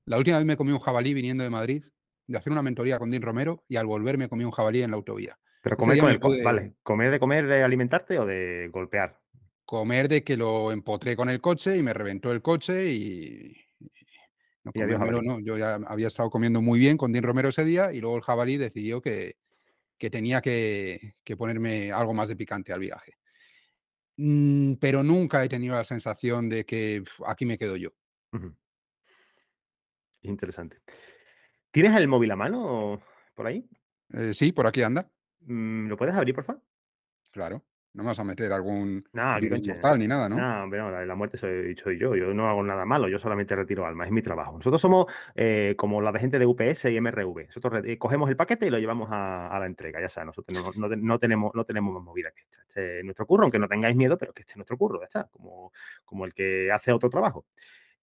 La 0.07 0.19
última 0.19 0.39
vez 0.39 0.47
me 0.47 0.57
comí 0.57 0.73
un 0.73 0.81
jabalí 0.81 1.15
viniendo 1.15 1.45
de 1.45 1.51
Madrid, 1.51 1.85
de 2.31 2.39
hacer 2.39 2.53
una 2.53 2.63
mentoría 2.63 2.99
con 2.99 3.11
Dean 3.11 3.23
Romero, 3.23 3.65
y 3.69 3.77
al 3.77 3.87
volver 3.87 4.17
me 4.17 4.29
comí 4.29 4.45
un 4.45 4.53
jabalí 4.53 4.83
en 4.83 4.91
la 4.93 4.97
autovía. 4.97 5.37
Pero 5.63 5.77
comer 5.77 5.95
día 5.95 6.03
con 6.03 6.09
me 6.09 6.15
el... 6.15 6.21
co- 6.21 6.29
pude 6.29 6.43
Vale, 6.43 6.75
¿comer 6.83 7.11
de 7.11 7.19
comer, 7.19 7.47
de 7.47 7.63
alimentarte 7.63 8.19
o 8.19 8.27
de 8.27 8.69
golpear? 8.73 9.19
comer 9.65 10.09
de 10.09 10.25
que 10.25 10.37
lo 10.37 10.73
empotré 10.73 11.15
con 11.15 11.29
el 11.31 11.41
coche 11.41 11.77
y 11.77 11.83
me 11.83 11.93
reventó 11.93 12.33
el 12.33 12.43
coche 12.43 12.91
y, 12.93 13.57
no 14.65 14.73
Y 14.75 14.81
jabalí. 14.81 15.27
no. 15.27 15.39
Yo 15.41 15.57
ya 15.57 15.75
había 15.87 16.09
estado 16.09 16.29
comiendo 16.29 16.61
muy 16.61 16.79
bien 16.81 16.97
con 16.97 17.13
Dean 17.13 17.23
Romero 17.25 17.51
ese 17.51 17.65
día 17.65 17.93
y 17.93 18.01
luego 18.01 18.17
el 18.17 18.23
jabalí 18.23 18.57
decidió 18.57 19.01
que, 19.01 19.37
que 19.97 20.11
tenía 20.11 20.41
que, 20.41 21.15
que 21.23 21.37
ponerme 21.37 21.93
algo 21.93 22.13
más 22.15 22.29
de 22.29 22.37
picante 22.37 22.73
al 22.73 22.81
viaje. 22.81 23.13
Mm, 24.17 24.75
pero 24.75 25.03
nunca 25.03 25.45
he 25.45 25.49
tenido 25.49 25.75
la 25.75 25.85
sensación 25.85 26.49
de 26.49 26.65
que 26.65 27.01
"Uf, 27.03 27.21
aquí 27.27 27.47
me 27.47 27.57
quedo 27.59 27.77
yo. 27.77 27.91
Interesante. 30.23 30.79
¿Tienes 31.71 31.95
el 31.97 32.09
móvil 32.09 32.31
a 32.33 32.37
mano 32.37 33.01
por 33.35 33.47
ahí? 33.47 33.65
Eh, 34.13 34.35
sí, 34.35 34.53
por 34.53 34.67
aquí 34.67 34.83
anda, 34.83 35.09
Mm, 35.43 35.89
¿Lo 35.89 35.97
puedes 35.97 36.15
abrir, 36.15 36.35
por 36.35 36.45
favor? 36.45 36.63
claro. 37.33 37.65
No 37.93 38.05
me 38.05 38.09
vas 38.09 38.21
a 38.21 38.25
meter 38.25 38.53
algún 38.53 39.05
No, 39.13 39.41
virus 39.41 39.67
mortal 39.67 39.99
ni 39.99 40.07
nada, 40.07 40.29
¿no? 40.29 40.37
No, 40.37 40.67
no, 40.69 40.91
la, 40.93 41.05
la 41.05 41.15
muerte 41.17 41.37
soy, 41.39 41.75
soy 41.77 41.99
yo. 41.99 42.15
Yo 42.15 42.33
no 42.33 42.49
hago 42.49 42.63
nada 42.63 42.85
malo, 42.85 43.09
yo 43.09 43.19
solamente 43.19 43.57
retiro 43.57 43.85
alma, 43.85 44.05
es 44.05 44.13
mi 44.13 44.23
trabajo. 44.23 44.53
Nosotros 44.59 44.81
somos 44.81 45.07
eh, 45.35 45.75
como 45.77 46.01
la 46.01 46.13
de 46.13 46.21
gente 46.21 46.39
de 46.39 46.47
UPS 46.47 46.85
y 46.93 46.97
MRV. 47.01 47.47
Nosotros 47.47 47.83
eh, 47.85 47.99
cogemos 47.99 48.29
el 48.31 48.37
paquete 48.37 48.67
y 48.67 48.71
lo 48.71 48.79
llevamos 48.79 49.09
a, 49.11 49.49
a 49.49 49.59
la 49.59 49.67
entrega, 49.67 50.01
ya 50.01 50.09
sabes, 50.09 50.27
nosotros 50.27 50.57
no, 50.57 50.89
no 50.89 50.89
te- 50.89 50.97
no 51.03 51.19
tenemos, 51.19 51.53
no 51.55 51.65
tenemos 51.65 51.93
más 51.95 52.03
movida 52.05 52.31
que 52.31 52.43
esta. 52.43 52.59
Este 52.69 52.99
es 53.01 53.05
nuestro 53.05 53.27
curro, 53.27 53.43
aunque 53.45 53.59
no 53.59 53.67
tengáis 53.67 53.97
miedo, 53.97 54.17
pero 54.17 54.33
que 54.33 54.43
este 54.43 54.53
es 54.53 54.57
nuestro 54.57 54.77
curro, 54.77 55.01
ya 55.01 55.07
está, 55.07 55.29
como, 55.33 55.73
como 56.05 56.27
el 56.27 56.33
que 56.35 56.71
hace 56.71 56.93
otro 56.93 57.11
trabajo. 57.11 57.47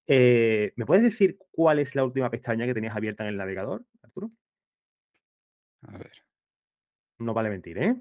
Eh, 0.07 0.73
¿Me 0.75 0.85
puedes 0.85 1.03
decir 1.03 1.37
cuál 1.51 1.79
es 1.79 1.93
la 1.95 2.03
última 2.05 2.29
pestaña 2.29 2.65
que 2.65 2.73
tenías 2.73 2.95
abierta 2.95 3.23
en 3.23 3.29
el 3.29 3.37
navegador, 3.37 3.83
Arturo? 4.01 4.31
A 5.83 5.97
ver. 5.97 6.11
No 7.19 7.33
vale 7.33 7.49
mentir, 7.49 7.77
¿eh? 7.77 7.95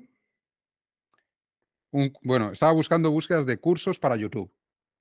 Un- 1.91 2.13
bueno, 2.23 2.53
estaba 2.53 2.73
buscando 2.73 3.11
búsquedas 3.11 3.47
de 3.47 3.59
cursos 3.59 3.99
para 3.99 4.17
YouTube. 4.17 4.53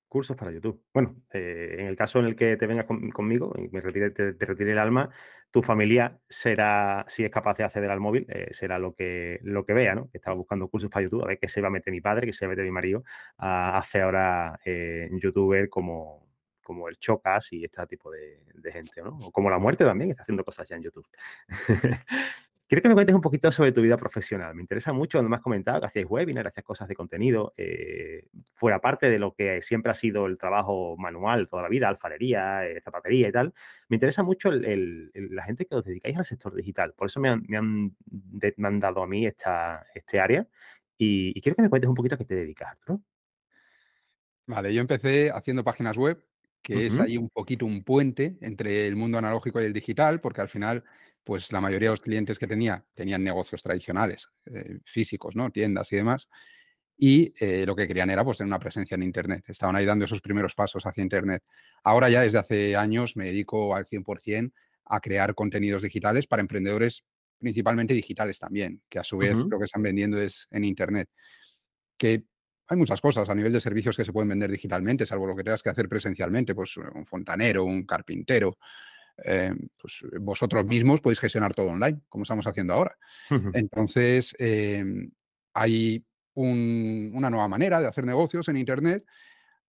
Cursos 0.08 0.36
para 0.36 0.52
YouTube. 0.52 0.82
Bueno, 0.94 1.16
eh, 1.32 1.76
en 1.80 1.86
el 1.86 1.96
caso 1.96 2.20
en 2.20 2.26
el 2.26 2.36
que 2.36 2.56
te 2.56 2.66
vengas 2.66 2.86
con- 2.86 3.10
conmigo 3.10 3.52
y 3.58 3.68
me 3.68 3.80
retire, 3.80 4.10
te, 4.10 4.32
te 4.34 4.46
retire 4.46 4.72
el 4.72 4.78
alma, 4.78 5.10
tu 5.50 5.62
familia 5.62 6.18
será, 6.28 7.04
si 7.08 7.24
es 7.24 7.30
capaz 7.30 7.56
de 7.58 7.64
acceder 7.64 7.90
al 7.90 8.00
móvil, 8.00 8.24
eh, 8.28 8.48
será 8.52 8.78
lo 8.78 8.94
que, 8.94 9.40
lo 9.42 9.66
que 9.66 9.74
vea, 9.74 9.94
¿no? 9.94 10.08
Que 10.10 10.18
estaba 10.18 10.36
buscando 10.36 10.68
cursos 10.68 10.90
para 10.90 11.02
YouTube, 11.04 11.24
a 11.24 11.26
ver 11.28 11.38
qué 11.38 11.48
se 11.48 11.60
va 11.60 11.68
a 11.68 11.70
meter 11.70 11.92
mi 11.92 12.00
padre, 12.00 12.26
qué 12.26 12.32
se 12.32 12.46
va 12.46 12.50
a 12.50 12.54
meter 12.54 12.64
mi 12.64 12.70
marido, 12.70 13.04
a 13.36 13.76
hacer 13.78 14.02
ahora 14.02 14.58
eh, 14.64 15.10
youtuber 15.20 15.68
como, 15.68 16.25
como 16.66 16.88
el 16.88 16.98
Chocas 16.98 17.52
y 17.52 17.64
este 17.64 17.86
tipo 17.86 18.10
de, 18.10 18.40
gente, 18.72 19.00
¿no? 19.00 19.16
O 19.22 19.30
como 19.30 19.48
la 19.48 19.58
muerte 19.58 19.84
también, 19.84 20.10
está 20.10 20.24
haciendo 20.24 20.44
cosas 20.44 20.68
ya 20.68 20.74
en 20.74 20.82
YouTube. 20.82 21.06
Quiero 22.68 22.82
que 22.82 22.88
me 22.88 22.94
cuentes 22.94 23.14
un 23.14 23.20
poquito 23.20 23.52
sobre 23.52 23.70
tu 23.70 23.80
vida 23.80 23.96
profesional. 23.96 24.52
Me 24.56 24.62
interesa 24.62 24.92
mucho, 24.92 25.22
me 25.22 25.36
has 25.36 25.42
comentado 25.42 25.78
que 25.78 25.86
hacías 25.86 26.06
webinars, 26.08 26.48
hacías 26.48 26.64
cosas 26.64 26.88
de 26.88 26.96
contenido, 26.96 27.54
eh, 27.56 28.24
fuera 28.52 28.80
parte 28.80 29.08
de 29.08 29.20
lo 29.20 29.32
que 29.32 29.62
siempre 29.62 29.92
ha 29.92 29.94
sido 29.94 30.26
el 30.26 30.36
trabajo 30.36 30.96
manual 30.98 31.46
toda 31.46 31.62
la 31.62 31.68
vida, 31.68 31.88
alfarería, 31.88 32.66
eh, 32.66 32.80
zapatería 32.80 33.28
y 33.28 33.32
tal. 33.32 33.54
Me 33.88 33.94
interesa 33.94 34.24
mucho 34.24 34.50
la 34.50 35.44
gente 35.44 35.66
que 35.66 35.76
os 35.76 35.84
dedicáis 35.84 36.18
al 36.18 36.24
sector 36.24 36.52
digital. 36.56 36.92
Por 36.94 37.06
eso 37.06 37.20
me 37.20 37.28
han, 37.28 37.44
me 37.46 38.86
a 38.86 39.06
mí 39.06 39.26
esta, 39.26 39.86
este 39.94 40.18
área. 40.18 40.48
Y, 40.98 41.38
y 41.38 41.40
quiero 41.40 41.54
que 41.54 41.62
me 41.62 41.70
cuentes 41.70 41.88
un 41.88 41.94
poquito 41.94 42.16
a 42.16 42.18
qué 42.18 42.24
te 42.24 42.34
dedicas, 42.34 42.72
Arturo. 42.72 43.00
Vale, 44.46 44.72
yo 44.72 44.80
empecé 44.80 45.30
haciendo 45.30 45.64
páginas 45.64 45.96
web, 45.96 46.24
que 46.66 46.86
es 46.86 46.98
ahí 46.98 47.16
un 47.16 47.30
poquito 47.30 47.64
un 47.64 47.84
puente 47.84 48.36
entre 48.40 48.88
el 48.88 48.96
mundo 48.96 49.18
analógico 49.18 49.60
y 49.60 49.66
el 49.66 49.72
digital, 49.72 50.20
porque 50.20 50.40
al 50.40 50.48
final, 50.48 50.82
pues 51.22 51.52
la 51.52 51.60
mayoría 51.60 51.90
de 51.90 51.92
los 51.92 52.00
clientes 52.00 52.40
que 52.40 52.48
tenía 52.48 52.84
tenían 52.92 53.22
negocios 53.22 53.62
tradicionales, 53.62 54.28
eh, 54.46 54.80
físicos, 54.84 55.36
¿no? 55.36 55.50
Tiendas 55.52 55.92
y 55.92 55.96
demás. 55.96 56.28
Y 56.98 57.32
eh, 57.38 57.64
lo 57.64 57.76
que 57.76 57.86
querían 57.86 58.10
era 58.10 58.24
pues 58.24 58.38
tener 58.38 58.48
una 58.48 58.58
presencia 58.58 58.96
en 58.96 59.04
Internet. 59.04 59.44
Estaban 59.46 59.76
ahí 59.76 59.84
dando 59.86 60.06
esos 60.06 60.20
primeros 60.20 60.56
pasos 60.56 60.84
hacia 60.84 61.04
Internet. 61.04 61.44
Ahora 61.84 62.10
ya 62.10 62.22
desde 62.22 62.38
hace 62.38 62.74
años 62.74 63.16
me 63.16 63.26
dedico 63.26 63.76
al 63.76 63.86
100% 63.86 64.52
a 64.86 64.98
crear 64.98 65.36
contenidos 65.36 65.82
digitales 65.82 66.26
para 66.26 66.40
emprendedores 66.40 67.04
principalmente 67.38 67.94
digitales 67.94 68.40
también, 68.40 68.82
que 68.88 68.98
a 68.98 69.04
su 69.04 69.18
vez 69.18 69.36
lo 69.36 69.56
que 69.56 69.66
están 69.66 69.82
vendiendo 69.82 70.20
es 70.20 70.48
en 70.50 70.64
Internet. 70.64 71.08
Que 71.96 72.24
hay 72.68 72.76
muchas 72.76 73.00
cosas 73.00 73.28
a 73.28 73.34
nivel 73.34 73.52
de 73.52 73.60
servicios 73.60 73.96
que 73.96 74.04
se 74.04 74.12
pueden 74.12 74.28
vender 74.28 74.50
digitalmente, 74.50 75.06
salvo 75.06 75.26
lo 75.26 75.36
que 75.36 75.44
tengas 75.44 75.62
que 75.62 75.70
hacer 75.70 75.88
presencialmente, 75.88 76.54
pues 76.54 76.76
un 76.76 77.06
fontanero, 77.06 77.64
un 77.64 77.84
carpintero, 77.86 78.58
eh, 79.24 79.52
pues 79.78 80.04
vosotros 80.20 80.64
mismos 80.66 81.00
podéis 81.00 81.20
gestionar 81.20 81.54
todo 81.54 81.68
online, 81.68 82.00
como 82.08 82.22
estamos 82.24 82.46
haciendo 82.46 82.74
ahora. 82.74 82.96
Entonces, 83.54 84.34
eh, 84.38 84.84
hay 85.54 86.04
un- 86.34 87.12
una 87.14 87.30
nueva 87.30 87.48
manera 87.48 87.80
de 87.80 87.86
hacer 87.86 88.04
negocios 88.04 88.48
en 88.48 88.56
Internet, 88.56 89.04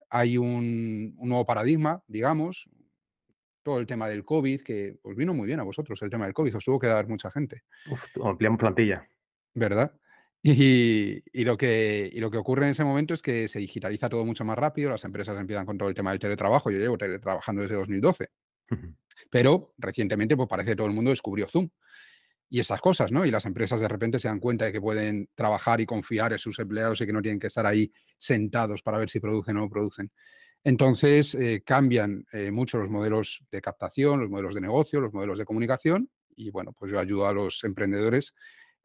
hay 0.10 0.38
un, 0.38 1.14
un 1.18 1.30
nuevo 1.30 1.46
paradigma, 1.46 2.02
digamos, 2.08 2.70
todo 3.64 3.80
el 3.80 3.86
tema 3.88 4.08
del 4.08 4.24
COVID, 4.24 4.62
que 4.62 4.98
os 5.04 5.16
vino 5.16 5.34
muy 5.34 5.46
bien 5.46 5.60
a 5.60 5.64
vosotros, 5.64 6.02
el 6.02 6.10
tema 6.10 6.26
del 6.26 6.34
COVID, 6.34 6.56
os 6.56 6.64
tuvo 6.64 6.80
que 6.80 6.88
dar 6.88 7.08
mucha 7.08 7.30
gente. 7.30 7.64
Uf, 7.92 8.04
ampliamos 8.24 8.60
plantilla. 8.60 9.06
¿Verdad? 9.54 9.92
Y, 10.44 11.24
y 11.34 11.44
lo 11.44 11.58
que, 11.58 12.10
y 12.12 12.20
lo 12.20 12.32
que 12.32 12.38
ocurre 12.38 12.66
en 12.66 12.72
ese 12.72 12.84
momento 12.84 13.14
es 13.14 13.22
que 13.22 13.48
se 13.48 13.60
digitaliza 13.60 14.08
todo 14.08 14.24
mucho 14.24 14.46
más 14.46 14.58
rápido, 14.58 14.90
las 14.92 15.04
empresas 15.04 15.38
empiezan 15.38 15.66
con 15.66 15.78
todo 15.78 15.90
el 15.90 15.96
tema 15.96 16.12
del 16.12 16.20
teletrabajo, 16.20 16.72
yo 16.72 16.78
llevo 16.80 16.98
teletrabajando 16.98 17.64
desde 17.64 17.76
2012, 17.76 18.30
Ujú. 18.72 18.96
pero 19.30 19.74
recientemente 19.78 20.38
pues 20.38 20.48
parece 20.48 20.72
que 20.72 20.76
todo 20.76 20.88
el 20.88 20.94
mundo 20.94 21.12
descubrió 21.12 21.48
Zoom 21.48 21.70
y 22.50 22.60
estas 22.60 22.82
cosas, 22.82 23.12
¿no? 23.12 23.26
Y 23.26 23.32
las 23.32 23.46
empresas 23.46 23.82
de 23.82 23.88
repente 23.90 24.20
se 24.20 24.30
dan 24.30 24.40
cuenta 24.40 24.66
de 24.66 24.72
que 24.72 24.82
pueden 24.82 25.30
trabajar 25.36 25.82
y 25.82 25.86
confiar 25.86 26.32
en 26.32 26.40
sus 26.40 26.60
empleados 26.60 27.02
y 27.02 27.06
que 27.06 27.14
no 27.14 27.22
tienen 27.22 27.40
que 27.40 27.48
estar 27.48 27.66
ahí 27.66 27.92
sentados 28.18 28.82
para 28.84 29.00
ver 29.00 29.10
si 29.10 29.20
producen 29.20 29.58
o 29.58 29.62
no 29.62 29.70
producen. 29.70 30.12
Entonces 30.64 31.36
eh, 31.36 31.62
cambian 31.66 32.26
eh, 32.32 32.52
mucho 32.52 32.78
los 32.78 32.90
modelos 32.90 33.44
de 33.52 33.62
captación, 33.62 34.20
los 34.22 34.30
modelos 34.30 34.56
de 34.56 34.62
negocio, 34.62 35.02
los 35.02 35.14
modelos 35.14 35.38
de 35.40 35.46
comunicación 35.46 36.10
y 36.36 36.52
bueno, 36.52 36.74
pues 36.74 36.92
yo 36.92 37.00
ayudo 37.00 37.28
a 37.28 37.34
los 37.34 37.64
emprendedores 37.64 38.34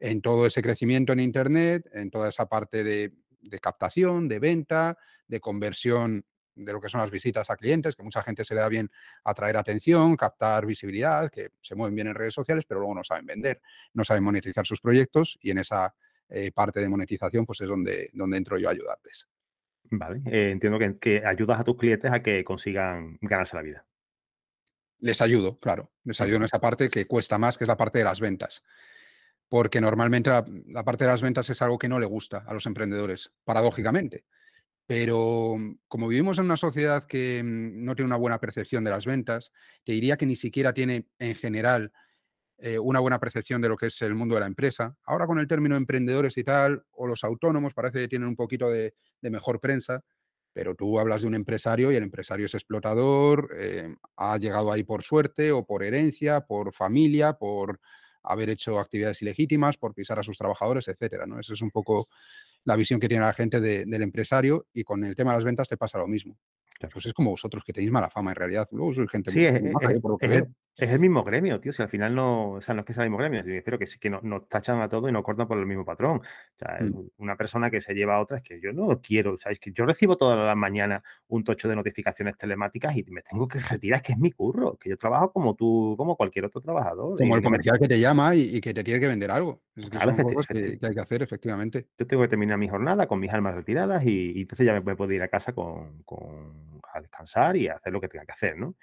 en 0.03 0.21
todo 0.21 0.45
ese 0.45 0.61
crecimiento 0.61 1.13
en 1.13 1.21
Internet, 1.21 1.89
en 1.93 2.11
toda 2.11 2.27
esa 2.27 2.49
parte 2.49 2.83
de, 2.83 3.13
de 3.39 3.59
captación, 3.59 4.27
de 4.27 4.37
venta, 4.39 4.97
de 5.25 5.39
conversión 5.39 6.25
de 6.55 6.73
lo 6.73 6.81
que 6.81 6.89
son 6.89 6.99
las 6.99 7.09
visitas 7.09 7.49
a 7.49 7.55
clientes, 7.55 7.95
que 7.95 8.03
mucha 8.03 8.21
gente 8.21 8.43
se 8.43 8.53
le 8.53 8.59
da 8.59 8.67
bien 8.67 8.91
atraer 9.23 9.55
atención, 9.55 10.17
captar 10.17 10.65
visibilidad, 10.65 11.31
que 11.31 11.51
se 11.61 11.73
mueven 11.75 11.95
bien 11.95 12.07
en 12.07 12.15
redes 12.15 12.33
sociales, 12.33 12.65
pero 12.67 12.81
luego 12.81 12.95
no 12.95 13.03
saben 13.05 13.25
vender, 13.25 13.61
no 13.93 14.03
saben 14.03 14.25
monetizar 14.25 14.65
sus 14.67 14.81
proyectos 14.81 15.39
y 15.41 15.51
en 15.51 15.59
esa 15.59 15.95
eh, 16.27 16.51
parte 16.51 16.81
de 16.81 16.89
monetización 16.89 17.45
pues 17.45 17.61
es 17.61 17.67
donde, 17.69 18.09
donde 18.11 18.37
entro 18.37 18.57
yo 18.57 18.67
a 18.67 18.71
ayudarles. 18.71 19.29
Vale, 19.83 20.21
eh, 20.25 20.51
entiendo 20.51 20.77
que, 20.79 20.97
que 20.97 21.25
ayudas 21.25 21.61
a 21.61 21.63
tus 21.63 21.77
clientes 21.77 22.11
a 22.11 22.21
que 22.21 22.43
consigan 22.43 23.17
ganarse 23.21 23.55
la 23.55 23.61
vida. 23.61 23.85
Les 24.99 25.21
ayudo, 25.21 25.59
claro, 25.59 25.93
les 26.03 26.19
ayudo 26.19 26.37
en 26.37 26.43
esa 26.43 26.59
parte 26.59 26.89
que 26.89 27.07
cuesta 27.07 27.37
más, 27.37 27.57
que 27.57 27.63
es 27.63 27.67
la 27.69 27.77
parte 27.77 27.99
de 27.99 28.03
las 28.03 28.19
ventas. 28.19 28.63
Porque 29.53 29.79
normalmente 29.79 30.31
la, 30.31 30.83
parte 30.83 31.03
de 31.03 31.11
las 31.11 31.21
ventas 31.21 31.47
es 31.47 31.61
algo 31.61 31.77
que 31.77 31.87
no 31.87 31.99
le 31.99 32.07
gusta 32.07 32.43
a 32.47 32.55
los 32.55 32.65
emprendedores, 32.65 33.31
paradójicamente. 33.43 34.25
Pero 34.87 35.57
mm, 35.59 35.75
como 35.87 36.07
vivimos 36.07 36.39
en 36.39 36.45
una 36.45 36.57
sociedad 36.57 37.03
que 37.03 37.43
mm, 37.43 37.85
no 37.85 37.93
tiene 37.93 38.07
una 38.07 38.15
buena 38.15 38.39
percepción 38.39 38.83
de 38.83 38.89
las 38.89 39.05
ventas, 39.05 39.51
te 39.83 39.91
diría 39.91 40.17
que 40.17 40.25
ni 40.25 40.35
siquiera 40.35 40.73
tiene 40.73 41.05
en 41.19 41.35
general 41.35 41.91
eh, 42.57 42.79
una 42.79 42.99
buena 42.99 43.19
percepción 43.19 43.61
de 43.61 43.69
lo 43.69 43.77
que 43.77 43.85
es 43.85 44.01
el 44.01 44.15
mundo 44.15 44.33
de 44.33 44.41
la 44.41 44.47
empresa. 44.47 44.97
Ahora 45.03 45.27
con 45.27 45.37
el 45.37 45.47
término 45.47 45.75
emprendedores 45.75 46.35
y 46.39 46.43
tal, 46.43 46.83
o 46.89 47.05
los 47.05 47.23
autónomos, 47.23 47.75
parece 47.75 47.99
que 47.99 48.07
tienen 48.07 48.29
un 48.29 48.35
poquito 48.35 48.71
de, 48.71 48.95
de 49.21 49.29
mejor 49.29 49.59
prensa, 49.59 50.03
pero 50.51 50.73
tú 50.73 50.99
hablas 50.99 51.21
de 51.21 51.27
un 51.27 51.35
empresario 51.35 51.91
y 51.91 51.95
el 51.95 52.01
empresario 52.01 52.47
es 52.47 52.55
explotador, 52.55 53.51
eh, 53.55 53.93
ha 54.17 54.35
llegado 54.39 54.71
ahí 54.71 54.83
por 54.83 55.03
suerte 55.03 55.51
o 55.51 55.63
por 55.63 55.83
herencia, 55.83 56.41
por 56.41 56.73
familia, 56.73 57.33
por 57.33 57.79
haber 58.23 58.49
hecho 58.49 58.79
actividades 58.79 59.21
ilegítimas, 59.21 59.77
por 59.77 59.93
pisar 59.93 60.17
a 60.19 60.23
sus 60.23 60.37
trabajadores, 60.37 60.87
etcétera. 60.87 61.25
¿no? 61.25 61.39
Esa 61.39 61.53
es 61.53 61.61
un 61.61 61.71
poco 61.71 62.07
la 62.65 62.75
visión 62.75 62.99
que 62.99 63.07
tiene 63.09 63.23
la 63.25 63.33
gente 63.33 63.59
de- 63.59 63.85
del 63.85 64.01
empresario 64.01 64.67
y 64.73 64.83
con 64.83 65.03
el 65.03 65.15
tema 65.15 65.31
de 65.31 65.37
las 65.37 65.43
ventas 65.43 65.67
te 65.67 65.77
pasa 65.77 65.97
lo 65.97 66.07
mismo. 66.07 66.37
Claro. 66.79 66.93
Pues 66.93 67.05
es 67.05 67.13
como 67.13 67.29
vosotros, 67.31 67.63
que 67.63 67.71
tenéis 67.73 67.91
mala 67.91 68.09
fama 68.09 68.31
en 68.31 68.35
realidad. 68.35 68.67
Luego 68.71 68.93
sois 68.93 69.09
gente 69.09 69.31
Sí, 69.31 69.39
muy, 69.39 69.47
es, 69.47 69.61
muy 69.61 69.71
es- 69.93 69.99
por 70.01 70.11
lo 70.11 70.17
que 70.17 70.25
es 70.37 70.47
es 70.75 70.89
el 70.89 70.99
mismo 70.99 71.23
gremio, 71.23 71.59
tío. 71.59 71.71
Si 71.71 71.81
al 71.83 71.89
final 71.89 72.15
no, 72.15 72.51
o 72.53 72.61
sea, 72.61 72.73
no 72.73 72.81
es 72.81 72.85
que 72.87 72.93
sea 72.93 73.03
el 73.03 73.09
mismo 73.09 73.19
gremio, 73.19 73.43
sino 73.43 73.55
espero 73.55 73.77
que 73.77 73.85
sí 73.85 73.99
que 73.99 74.09
no- 74.09 74.21
nos 74.23 74.49
tachan 74.49 74.81
a 74.81 74.89
todos 74.89 75.07
y 75.09 75.13
nos 75.13 75.23
cortan 75.23 75.47
por 75.47 75.57
el 75.59 75.65
mismo 75.67 75.85
patrón. 75.85 76.17
O 76.17 76.57
sea, 76.57 76.79
Mm. 76.81 77.09
una 77.17 77.35
persona 77.35 77.69
que 77.69 77.79
se 77.79 77.93
lleva 77.93 78.15
a 78.15 78.21
otra 78.21 78.37
es 78.37 78.43
que 78.43 78.59
yo 78.59 78.73
no 78.73 78.99
quiero, 79.01 79.33
o 79.33 79.37
sea, 79.37 79.51
es 79.51 79.59
que 79.59 79.71
yo 79.71 79.85
recibo 79.85 80.17
todas 80.17 80.37
las 80.37 80.57
mañanas 80.57 81.03
un 81.27 81.43
tocho 81.43 81.67
de 81.69 81.75
notificaciones 81.75 82.37
telemáticas 82.37 82.95
y 82.97 83.03
me 83.09 83.21
tengo 83.21 83.47
que 83.47 83.59
retirar, 83.59 83.97
es 83.97 84.03
que 84.03 84.13
es 84.13 84.17
mi 84.17 84.31
curro, 84.31 84.75
que 84.77 84.89
yo 84.89 84.97
trabajo 84.97 85.31
como 85.31 85.55
tú, 85.55 85.93
como 85.97 86.15
cualquier 86.15 86.45
otro 86.45 86.59
trabajador. 86.61 87.19
Como 87.19 87.35
el 87.35 87.43
comercial 87.43 87.77
que 87.79 87.87
te 87.87 87.99
llama 87.99 88.33
y, 88.35 88.55
y 88.57 88.61
que 88.61 88.73
te 88.73 88.83
tiene 88.83 88.99
que 88.99 89.07
vender 89.07 89.29
algo. 89.29 89.61
Es 89.75 89.85
que 89.85 89.97
claro, 89.97 90.15
son 90.15 90.23
cosas 90.33 90.47
que, 90.47 90.79
que 90.79 90.85
hay 90.87 90.93
que 90.95 91.01
hacer, 91.01 91.21
efectivamente. 91.21 91.87
yo 91.99 92.07
tengo 92.07 92.23
que 92.23 92.29
terminar 92.29 92.57
mi 92.57 92.67
jornada 92.67 93.05
con 93.07 93.19
mis 93.19 93.31
almas 93.31 93.53
retiradas 93.53 94.03
y, 94.05 94.31
y 94.37 94.41
entonces 94.41 94.65
ya 94.65 94.73
me, 94.73 94.81
me 94.81 94.95
puedo 94.95 95.11
ir 95.11 95.21
a 95.21 95.27
casa 95.27 95.53
con, 95.53 96.01
con- 96.03 96.81
a 96.93 96.99
descansar 96.99 97.57
y 97.57 97.67
a 97.67 97.75
hacer 97.75 97.91
lo 97.93 98.01
que 98.01 98.07
tenga 98.07 98.25
que 98.25 98.31
hacer, 98.31 98.57
¿no? 98.57 98.75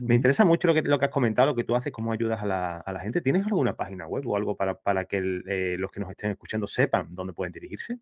Me 0.00 0.14
interesa 0.14 0.44
mucho 0.44 0.68
lo 0.68 0.74
que, 0.74 0.82
lo 0.82 0.98
que 0.98 1.04
has 1.06 1.10
comentado, 1.10 1.48
lo 1.48 1.54
que 1.54 1.64
tú 1.64 1.74
haces, 1.74 1.92
cómo 1.92 2.12
ayudas 2.12 2.42
a 2.42 2.46
la, 2.46 2.76
a 2.78 2.92
la 2.92 3.00
gente. 3.00 3.20
¿Tienes 3.20 3.46
alguna 3.46 3.74
página 3.76 4.06
web 4.06 4.26
o 4.26 4.36
algo 4.36 4.56
para, 4.56 4.74
para 4.78 5.04
que 5.06 5.16
el, 5.18 5.44
eh, 5.48 5.76
los 5.78 5.90
que 5.90 6.00
nos 6.00 6.10
estén 6.10 6.30
escuchando 6.30 6.66
sepan 6.66 7.08
dónde 7.14 7.32
pueden 7.32 7.52
dirigirse? 7.52 7.98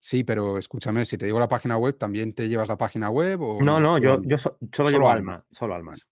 Sí, 0.00 0.24
pero 0.24 0.56
escúchame, 0.58 1.04
si 1.04 1.18
te 1.18 1.26
digo 1.26 1.38
la 1.38 1.48
página 1.48 1.76
web, 1.76 1.96
¿también 1.98 2.32
te 2.34 2.48
llevas 2.48 2.68
la 2.68 2.78
página 2.78 3.10
web 3.10 3.40
o 3.42 3.62
No, 3.62 3.78
no, 3.78 3.98
yo, 3.98 4.22
yo 4.24 4.38
so- 4.38 4.56
solo 4.60 4.70
Solo 4.72 4.90
llevo 4.90 5.08
Alma. 5.10 5.32
alma, 5.34 5.46
solo 5.52 5.74
alma. 5.74 5.90
Vale. 5.92 6.02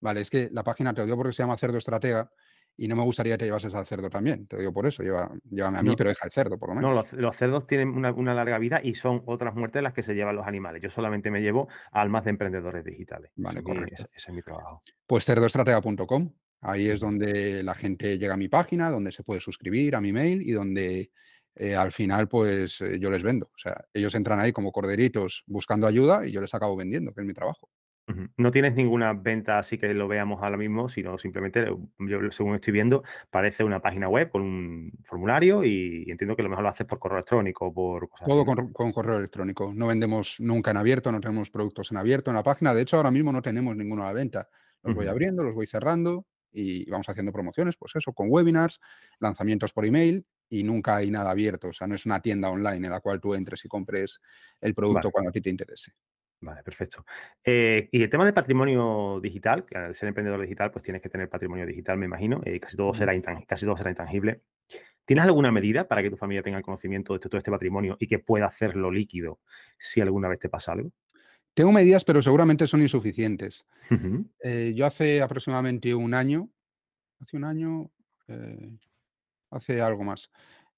Vale, 0.00 0.20
es 0.20 0.30
que 0.30 0.48
la 0.52 0.62
página 0.64 0.92
te 0.94 1.00
lo 1.00 1.04
digo 1.06 1.16
porque 1.16 1.32
se 1.32 1.42
llama 1.42 1.56
Cerdo 1.58 1.78
Estratega 1.78 2.30
y 2.76 2.88
no 2.88 2.96
me 2.96 3.02
gustaría 3.02 3.34
que 3.34 3.38
te 3.38 3.44
llevases 3.46 3.74
al 3.74 3.86
cerdo 3.86 4.10
también. 4.10 4.46
Te 4.46 4.56
digo 4.58 4.72
por 4.72 4.86
eso, 4.86 5.02
lleva, 5.02 5.30
llévame 5.50 5.78
a 5.78 5.82
mí, 5.82 5.90
No. 5.90 5.96
pero 5.96 6.10
deja 6.10 6.24
el 6.26 6.30
cerdo, 6.32 6.58
por 6.58 6.68
lo 6.70 6.74
No, 6.80 6.88
menos. 6.90 7.12
los, 7.12 7.20
los 7.20 7.36
cerdos 7.36 7.66
tienen 7.66 7.88
una, 7.88 8.12
una 8.12 8.34
larga 8.34 8.58
vida 8.58 8.80
y 8.82 8.94
son 8.94 9.22
otras 9.26 9.54
muertes 9.54 9.82
las 9.82 9.92
que 9.94 10.02
se 10.02 10.14
llevan 10.14 10.36
los 10.36 10.46
animales. 10.46 10.82
Yo 10.82 10.90
solamente 10.90 11.30
me 11.30 11.40
llevo 11.40 11.68
almas 11.92 12.24
de 12.24 12.30
emprendedores 12.30 12.84
digitales. 12.84 13.30
Vale, 13.36 13.62
correcto. 13.62 13.94
ese- 13.94 14.08
ese 14.14 14.30
es 14.30 14.34
mi 14.34 14.42
trabajo. 14.42 14.82
Pues 15.06 15.24
cerdoestratega.com. 15.24 16.32
Ahí 16.62 16.88
es 16.88 17.00
donde 17.00 17.62
la 17.62 17.74
gente 17.74 18.18
llega 18.18 18.34
a 18.34 18.36
mi 18.38 18.48
página, 18.48 18.90
donde 18.90 19.12
se 19.12 19.22
puede 19.22 19.40
suscribir 19.40 19.94
a 19.94 20.00
mi 20.00 20.12
mail 20.12 20.42
y 20.42 20.52
donde 20.52 21.10
eh, 21.54 21.74
al 21.74 21.92
final, 21.92 22.28
pues 22.28 22.80
eh, 22.80 22.98
yo 22.98 23.10
les 23.10 23.22
vendo. 23.22 23.46
O 23.46 23.58
sea, 23.58 23.84
ellos 23.94 24.14
entran 24.14 24.40
ahí 24.40 24.52
como 24.52 24.72
corderitos 24.72 25.44
buscando 25.46 25.86
ayuda 25.86 26.26
y 26.26 26.32
yo 26.32 26.40
les 26.40 26.52
acabo 26.54 26.76
vendiendo, 26.76 27.12
que 27.14 27.20
es 27.22 27.26
mi 27.26 27.32
trabajo. 27.34 27.68
No 28.36 28.52
tienes 28.52 28.76
ninguna 28.76 29.14
venta 29.14 29.58
así 29.58 29.78
que 29.78 29.92
lo 29.92 30.06
veamos 30.06 30.40
ahora 30.40 30.56
mismo, 30.56 30.88
sino 30.88 31.18
simplemente, 31.18 31.66
yo 31.98 32.30
según 32.30 32.54
estoy 32.54 32.72
viendo, 32.72 33.02
parece 33.30 33.64
una 33.64 33.80
página 33.80 34.08
web 34.08 34.30
con 34.30 34.42
un 34.42 34.92
formulario 35.02 35.64
y, 35.64 36.08
entiendo 36.08 36.36
que 36.36 36.44
lo 36.44 36.48
mejor 36.48 36.62
lo 36.62 36.68
haces 36.68 36.86
por 36.86 37.00
correo 37.00 37.18
electrónico, 37.18 37.74
por 37.74 38.08
Todo 38.24 38.44
con, 38.44 38.92
correo 38.92 39.18
electrónico. 39.18 39.72
No 39.74 39.88
vendemos 39.88 40.36
nunca 40.38 40.70
en 40.70 40.76
abierto, 40.76 41.10
no 41.10 41.20
tenemos 41.20 41.50
productos 41.50 41.90
en 41.90 41.96
abierto 41.96 42.30
en 42.30 42.36
la 42.36 42.44
página. 42.44 42.72
De 42.74 42.82
hecho, 42.82 42.96
ahora 42.96 43.10
mismo 43.10 43.32
no 43.32 43.42
tenemos 43.42 43.76
ninguno 43.76 44.04
a 44.04 44.06
la 44.06 44.12
venta. 44.12 44.48
Los 44.84 44.94
voy 44.94 45.08
abriendo, 45.08 45.42
los 45.42 45.54
voy 45.56 45.66
cerrando 45.66 46.26
y 46.52 46.88
vamos 46.88 47.08
haciendo 47.08 47.32
promociones, 47.32 47.76
pues 47.76 47.96
eso, 47.96 48.12
con 48.12 48.28
webinars, 48.30 48.80
lanzamientos 49.18 49.72
por 49.72 49.84
email 49.84 50.24
y 50.48 50.62
nunca 50.62 50.96
hay 50.96 51.10
nada 51.10 51.32
abierto. 51.32 51.68
O 51.68 51.72
sea, 51.72 51.88
no 51.88 51.96
es 51.96 52.06
una 52.06 52.20
tienda 52.20 52.50
online 52.50 52.86
en 52.86 52.92
la 52.92 53.00
cual 53.00 53.20
tú 53.20 53.34
entres 53.34 53.64
y 53.64 53.68
compres 53.68 54.20
el 54.60 54.74
producto 54.74 55.10
cuando 55.10 55.30
a 55.30 55.32
ti 55.32 55.40
te 55.40 55.50
interese. 55.50 55.92
Vale, 56.40 56.62
perfecto. 56.62 57.04
Eh, 57.42 57.88
y 57.90 58.02
el 58.02 58.10
tema 58.10 58.24
del 58.24 58.34
patrimonio 58.34 59.20
digital, 59.20 59.64
que 59.64 59.76
al 59.76 59.94
ser 59.94 60.08
emprendedor 60.08 60.40
digital, 60.40 60.70
pues 60.70 60.84
tienes 60.84 61.00
que 61.02 61.08
tener 61.08 61.28
patrimonio 61.28 61.66
digital, 61.66 61.96
me 61.96 62.06
imagino. 62.06 62.42
Eh, 62.44 62.60
casi, 62.60 62.76
todo 62.76 62.92
será 62.94 63.14
casi 63.46 63.64
todo 63.64 63.76
será 63.76 63.90
intangible. 63.90 64.42
¿Tienes 65.04 65.24
alguna 65.24 65.50
medida 65.50 65.88
para 65.88 66.02
que 66.02 66.10
tu 66.10 66.16
familia 66.16 66.42
tenga 66.42 66.60
conocimiento 66.62 67.14
de 67.14 67.20
todo 67.20 67.38
este 67.38 67.50
patrimonio 67.50 67.96
y 68.00 68.06
que 68.06 68.18
pueda 68.18 68.46
hacerlo 68.46 68.90
líquido 68.90 69.40
si 69.78 70.00
alguna 70.00 70.28
vez 70.28 70.38
te 70.40 70.48
pasa 70.48 70.72
algo? 70.72 70.92
Tengo 71.54 71.72
medidas, 71.72 72.04
pero 72.04 72.20
seguramente 72.20 72.66
son 72.66 72.82
insuficientes. 72.82 73.64
Eh, 74.42 74.74
yo 74.76 74.84
hace 74.84 75.22
aproximadamente 75.22 75.94
un 75.94 76.12
año, 76.12 76.50
hace 77.20 77.36
un 77.36 77.44
año, 77.44 77.90
hace 79.50 79.80
algo 79.80 80.04
más. 80.04 80.30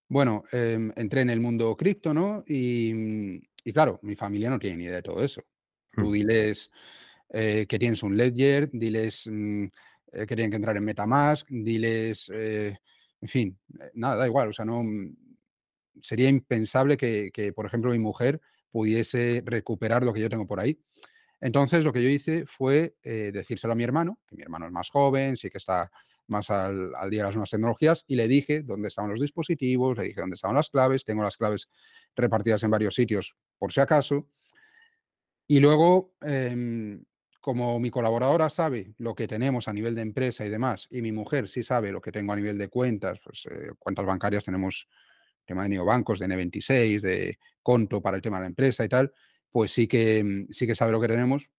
Bueno, 0.09 0.45
em, 0.53 0.91
entré 0.97 1.21
en 1.21 1.31
el 1.31 1.41
mundo 1.41 1.77
cripto, 1.77 2.15
¿no? 2.15 2.43
Y, 2.47 3.43
claro, 3.73 3.99
mi 4.03 4.17
familia 4.17 4.51
no 4.51 4.59
tiene 4.59 4.77
ni 4.77 4.85
idea 4.85 4.97
de 4.97 5.03
todo 5.03 5.23
eso. 5.23 5.43
Tú 5.93 6.07
mm. 6.07 6.13
diles 6.13 6.71
eh, 7.31 7.67
que 7.69 7.79
tienes 7.79 8.03
un 8.03 8.17
Ledger, 8.17 8.71
diles 8.73 9.29
mm, 9.31 9.65
eh, 10.13 10.27
que 10.27 10.37
tienen 10.37 10.51
que 10.51 10.57
entrar 10.57 10.77
en 10.77 10.85
Metamask, 10.85 11.47
diles, 11.51 12.31
eh, 12.33 12.79
en 13.21 13.29
fin, 13.29 13.59
nada, 13.95 14.17
da 14.17 14.27
igual. 14.27 14.49
O 14.49 14.53
sea, 14.53 14.65
no 14.65 14.83
mm, 14.83 15.15
sería 16.01 16.29
impensable 16.29 16.97
que, 16.97 17.31
que, 17.33 17.53
por 17.53 17.67
ejemplo, 17.67 17.91
mi 17.91 17.99
mujer 17.99 18.41
pudiese 18.71 19.43
recuperar 19.45 20.05
lo 20.05 20.13
que 20.13 20.21
yo 20.21 20.31
tengo 20.31 20.47
por 20.47 20.61
ahí. 20.61 20.79
Entonces, 21.41 21.85
lo 21.85 21.93
que 21.93 22.03
yo 22.03 22.09
hice 22.09 22.47
fue 22.47 22.97
decírselo 23.03 23.73
a 23.73 23.77
mi 23.77 23.85
hermano, 23.85 24.19
que 24.27 24.35
mi 24.35 24.43
hermano 24.43 24.67
es 24.67 24.73
más 24.73 24.91
joven, 24.91 25.37
sí 25.37 25.49
que 25.51 25.59
está 25.59 25.89
más 26.29 26.51
al, 26.51 26.93
día 27.11 27.21
de 27.21 27.25
las 27.25 27.35
nuevas 27.35 27.51
tecnologías 27.51 28.05
y 28.07 28.15
le 28.15 28.29
dije 28.29 28.63
dónde 28.63 28.89
estaban 28.89 29.11
los 29.11 29.21
dispositivos, 29.21 29.97
le 29.97 30.05
dije 30.05 30.21
dónde 30.21 30.35
estaban 30.35 30.57
las 30.57 30.71
claves, 30.71 31.05
tengo 31.05 31.23
las 31.23 31.37
claves 31.37 31.69
repartidas 32.17 32.63
en 32.63 32.71
varios 32.71 32.95
sitios 32.95 33.37
por 33.59 33.73
si 33.73 33.81
acaso. 33.81 34.29
Y 35.47 35.61
luego, 35.61 36.15
em, 36.21 37.03
como 37.41 37.79
mi 37.81 37.91
colaboradora 37.91 38.51
sabe 38.51 38.95
lo 38.99 39.15
que 39.15 39.27
tenemos 39.27 39.69
a 39.69 39.73
nivel 39.73 39.95
de 39.95 40.03
empresa 40.03 40.45
y 40.45 40.51
demás, 40.51 40.87
y 40.91 41.01
mi 41.01 41.13
mujer 41.13 41.49
sí 41.49 41.63
sabe 41.63 41.93
lo 41.93 42.01
que 42.01 42.13
tengo 42.13 42.33
a 42.33 42.37
nivel 42.37 42.59
de 42.59 42.69
cuentas, 42.69 43.19
pues 43.25 43.47
eh, 43.51 43.71
bancarias 44.05 44.45
tenemos 44.45 44.89
tema 45.47 45.63
de 45.63 45.71
neobancos, 45.71 46.19
de 46.19 46.27
N26, 46.27 47.01
de 47.01 47.39
Conto 47.63 48.03
para 48.03 48.17
el 48.17 48.23
tema 48.23 48.37
de 48.37 48.43
la 48.43 48.49
empresa 48.49 48.85
y 48.85 48.89
tal, 48.89 49.13
pues 49.51 49.73
sí 49.73 49.89
que, 49.89 50.47
sí 50.51 50.67
que 50.67 50.75
sabe 50.75 50.93
lo 50.93 51.01
que 51.01 51.09
tenemos, 51.09 51.51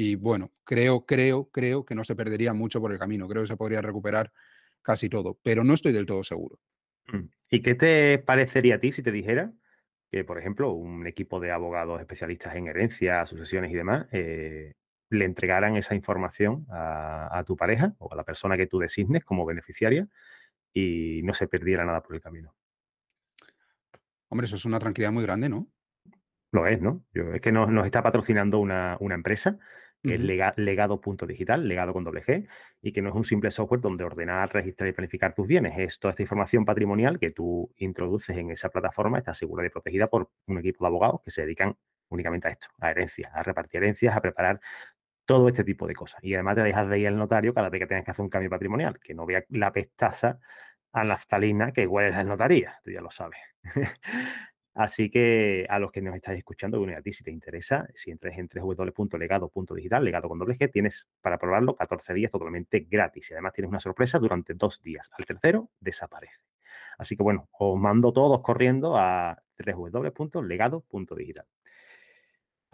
y 0.00 0.14
bueno, 0.14 0.52
creo, 0.62 1.04
creo, 1.04 1.50
creo 1.50 1.84
que 1.84 1.96
no 1.96 2.04
se 2.04 2.14
perdería 2.14 2.54
mucho 2.54 2.80
por 2.80 2.92
el 2.92 3.00
camino. 3.00 3.26
Creo 3.26 3.42
que 3.42 3.48
se 3.48 3.56
podría 3.56 3.82
recuperar 3.82 4.32
casi 4.80 5.08
todo, 5.08 5.40
pero 5.42 5.64
no 5.64 5.74
estoy 5.74 5.92
del 5.92 6.06
todo 6.06 6.22
seguro. 6.22 6.60
Mm. 7.08 7.28
¿Y 7.50 7.62
qué 7.62 7.74
te 7.74 8.18
parecería 8.18 8.76
a 8.76 8.78
ti 8.78 8.92
si 8.92 9.02
te 9.02 9.10
dijera 9.10 9.52
que, 10.10 10.24
por 10.24 10.38
ejemplo, 10.38 10.72
un 10.72 11.06
equipo 11.06 11.40
de 11.40 11.52
abogados 11.52 12.00
especialistas 12.00 12.54
en 12.54 12.68
herencia, 12.68 13.24
sucesiones 13.26 13.70
y 13.70 13.74
demás, 13.74 14.06
eh, 14.12 14.74
le 15.10 15.24
entregaran 15.24 15.76
esa 15.76 15.94
información 15.94 16.66
a, 16.70 17.42
tu 17.46 17.56
pareja 17.56 17.94
o 17.98 18.12
a 18.12 18.16
la 18.16 18.24
persona 18.24 18.56
que 18.56 18.66
tú 18.66 18.78
designes 18.78 19.24
como 19.24 19.44
beneficiaria 19.44 20.08
y 20.72 21.22
no 21.24 21.34
se 21.34 21.48
perdiera 21.48 21.84
nada 21.84 22.02
por 22.02 22.14
el 22.14 22.20
camino? 22.20 22.54
Hombre, 24.28 24.46
eso 24.46 24.56
es 24.56 24.64
una 24.64 24.78
tranquilidad 24.78 25.12
muy 25.12 25.22
grande, 25.22 25.48
¿no? 25.48 25.68
Lo 26.52 26.66
es, 26.66 26.80
¿no? 26.80 27.04
es 27.12 27.40
que 27.42 27.52
nos, 27.52 27.84
está 27.84 28.02
patrocinando 28.02 28.58
una, 28.58 28.96
una 29.00 29.14
empresa 29.14 29.58
que 30.04 30.14
es 30.14 30.20
legado.digital, 30.20 31.68
legado 31.68 31.92
con 31.92 32.04
doble 32.04 32.22
G, 32.22 32.48
y 32.80 32.92
que 32.92 33.02
no 33.02 33.10
es 33.10 33.14
un 33.14 33.24
simple 33.24 33.50
software 33.50 33.80
donde 33.80 34.04
ordenar, 34.04 34.52
registrar 34.52 34.88
y 34.88 34.92
planificar 34.92 35.34
tus 35.34 35.46
bienes. 35.46 35.78
Es 35.78 35.98
toda 35.98 36.12
esta 36.12 36.22
información 36.22 36.64
patrimonial 36.64 37.18
que 37.18 37.30
tú 37.30 37.72
introduces 37.76 38.36
en 38.36 38.50
esa 38.50 38.70
plataforma, 38.70 39.18
está 39.18 39.34
segura 39.34 39.66
y 39.66 39.70
protegida 39.70 40.06
por 40.08 40.30
un 40.46 40.58
equipo 40.58 40.84
de 40.84 40.88
abogados 40.88 41.20
que 41.24 41.30
se 41.30 41.42
dedican 41.42 41.76
únicamente 42.08 42.48
a 42.48 42.52
esto, 42.52 42.68
a 42.80 42.90
herencias, 42.90 43.30
a 43.34 43.42
repartir 43.42 43.82
herencias, 43.82 44.16
a 44.16 44.20
preparar 44.20 44.60
todo 45.26 45.48
este 45.48 45.64
tipo 45.64 45.86
de 45.86 45.94
cosas. 45.94 46.22
Y 46.24 46.34
además 46.34 46.56
te 46.56 46.62
dejas 46.62 46.88
de 46.88 46.98
ir 47.00 47.08
al 47.08 47.16
notario 47.18 47.52
cada 47.54 47.68
vez 47.68 47.80
que 47.80 47.86
tengas 47.86 48.04
que 48.04 48.10
hacer 48.12 48.22
un 48.22 48.30
cambio 48.30 48.50
patrimonial, 48.50 48.98
que 49.00 49.14
no 49.14 49.26
vea 49.26 49.44
la 49.50 49.72
pestaza 49.72 50.40
a 50.92 51.04
naftalina 51.04 51.72
que 51.72 51.86
huele 51.86 52.10
la 52.10 52.24
notaría, 52.24 52.80
tú 52.82 52.90
ya 52.90 53.00
lo 53.02 53.10
sabes. 53.10 53.38
Así 54.78 55.10
que 55.10 55.66
a 55.68 55.80
los 55.80 55.90
que 55.90 56.00
nos 56.00 56.14
estáis 56.14 56.38
escuchando, 56.38 56.78
bueno, 56.78 56.96
a 56.96 57.02
ti 57.02 57.12
si 57.12 57.24
te 57.24 57.32
interesa, 57.32 57.88
si 57.96 58.12
entres 58.12 58.38
en 58.38 58.48
www.legado.digital, 58.48 60.04
legado 60.04 60.28
con 60.28 60.38
doble 60.38 60.56
G, 60.56 60.70
tienes 60.70 61.08
para 61.20 61.36
probarlo 61.36 61.74
14 61.74 62.14
días 62.14 62.30
totalmente 62.30 62.86
gratis 62.88 63.28
y 63.28 63.34
además 63.34 63.54
tienes 63.54 63.70
una 63.70 63.80
sorpresa 63.80 64.20
durante 64.20 64.54
dos 64.54 64.80
días. 64.80 65.10
Al 65.18 65.26
tercero 65.26 65.68
desaparece. 65.80 66.36
Así 66.96 67.16
que 67.16 67.24
bueno, 67.24 67.48
os 67.58 67.76
mando 67.76 68.12
todos 68.12 68.40
corriendo 68.40 68.96
a 68.96 69.42
www.legado.digital. 69.58 71.46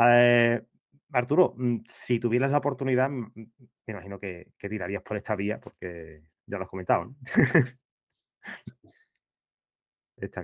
Eh, 0.00 0.62
Arturo, 1.10 1.54
mm, 1.56 1.84
si 1.88 2.20
tuvieras 2.20 2.50
la 2.50 2.58
oportunidad, 2.58 3.08
mm, 3.08 3.32
mm, 3.34 3.46
me 3.86 3.92
imagino 3.94 4.20
que, 4.20 4.48
que 4.58 4.68
tirarías 4.68 5.02
por 5.02 5.16
esta 5.16 5.34
vía 5.36 5.58
porque 5.58 6.22
ya 6.44 6.58
lo 6.58 6.64
has 6.64 6.70
comentado, 6.70 7.06
¿no? 7.06 7.16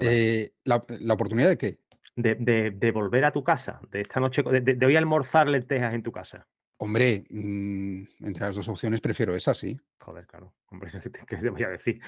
Eh, 0.01 0.53
la, 0.65 0.77
oportunidad 1.15 1.49
de 1.49 1.59
qué? 1.59 1.79
De, 2.17 2.91
volver 2.93 3.25
a 3.25 3.33
tu 3.33 3.45
casa, 3.45 3.81
de 3.91 4.03
esta 4.03 4.21
noche, 4.21 4.43
de, 4.43 4.87
hoy 4.87 4.97
almorzar 4.97 5.49
lentejas 5.49 5.95
en 5.95 6.03
tu 6.03 6.13
casa. 6.13 6.47
Hombre, 6.79 7.25
mm, 7.29 8.03
entre 8.21 8.47
las 8.47 8.57
dos 8.57 8.69
opciones 8.69 9.01
prefiero 9.01 9.35
esa, 9.35 9.55
sí. 9.55 9.79
Joder, 10.01 10.27
claro. 10.27 10.55
Hombre, 10.71 10.91
¿qué 11.29 11.37
te 11.37 11.51
voy 11.51 11.63
a 11.63 11.69
decir? 11.69 12.01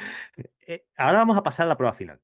Eh, 0.67 0.87
ahora 0.97 1.19
vamos 1.19 1.37
a 1.37 1.43
pasar 1.43 1.67
a 1.67 1.69
la 1.69 1.77
prueba 1.77 1.93
final. 1.93 2.21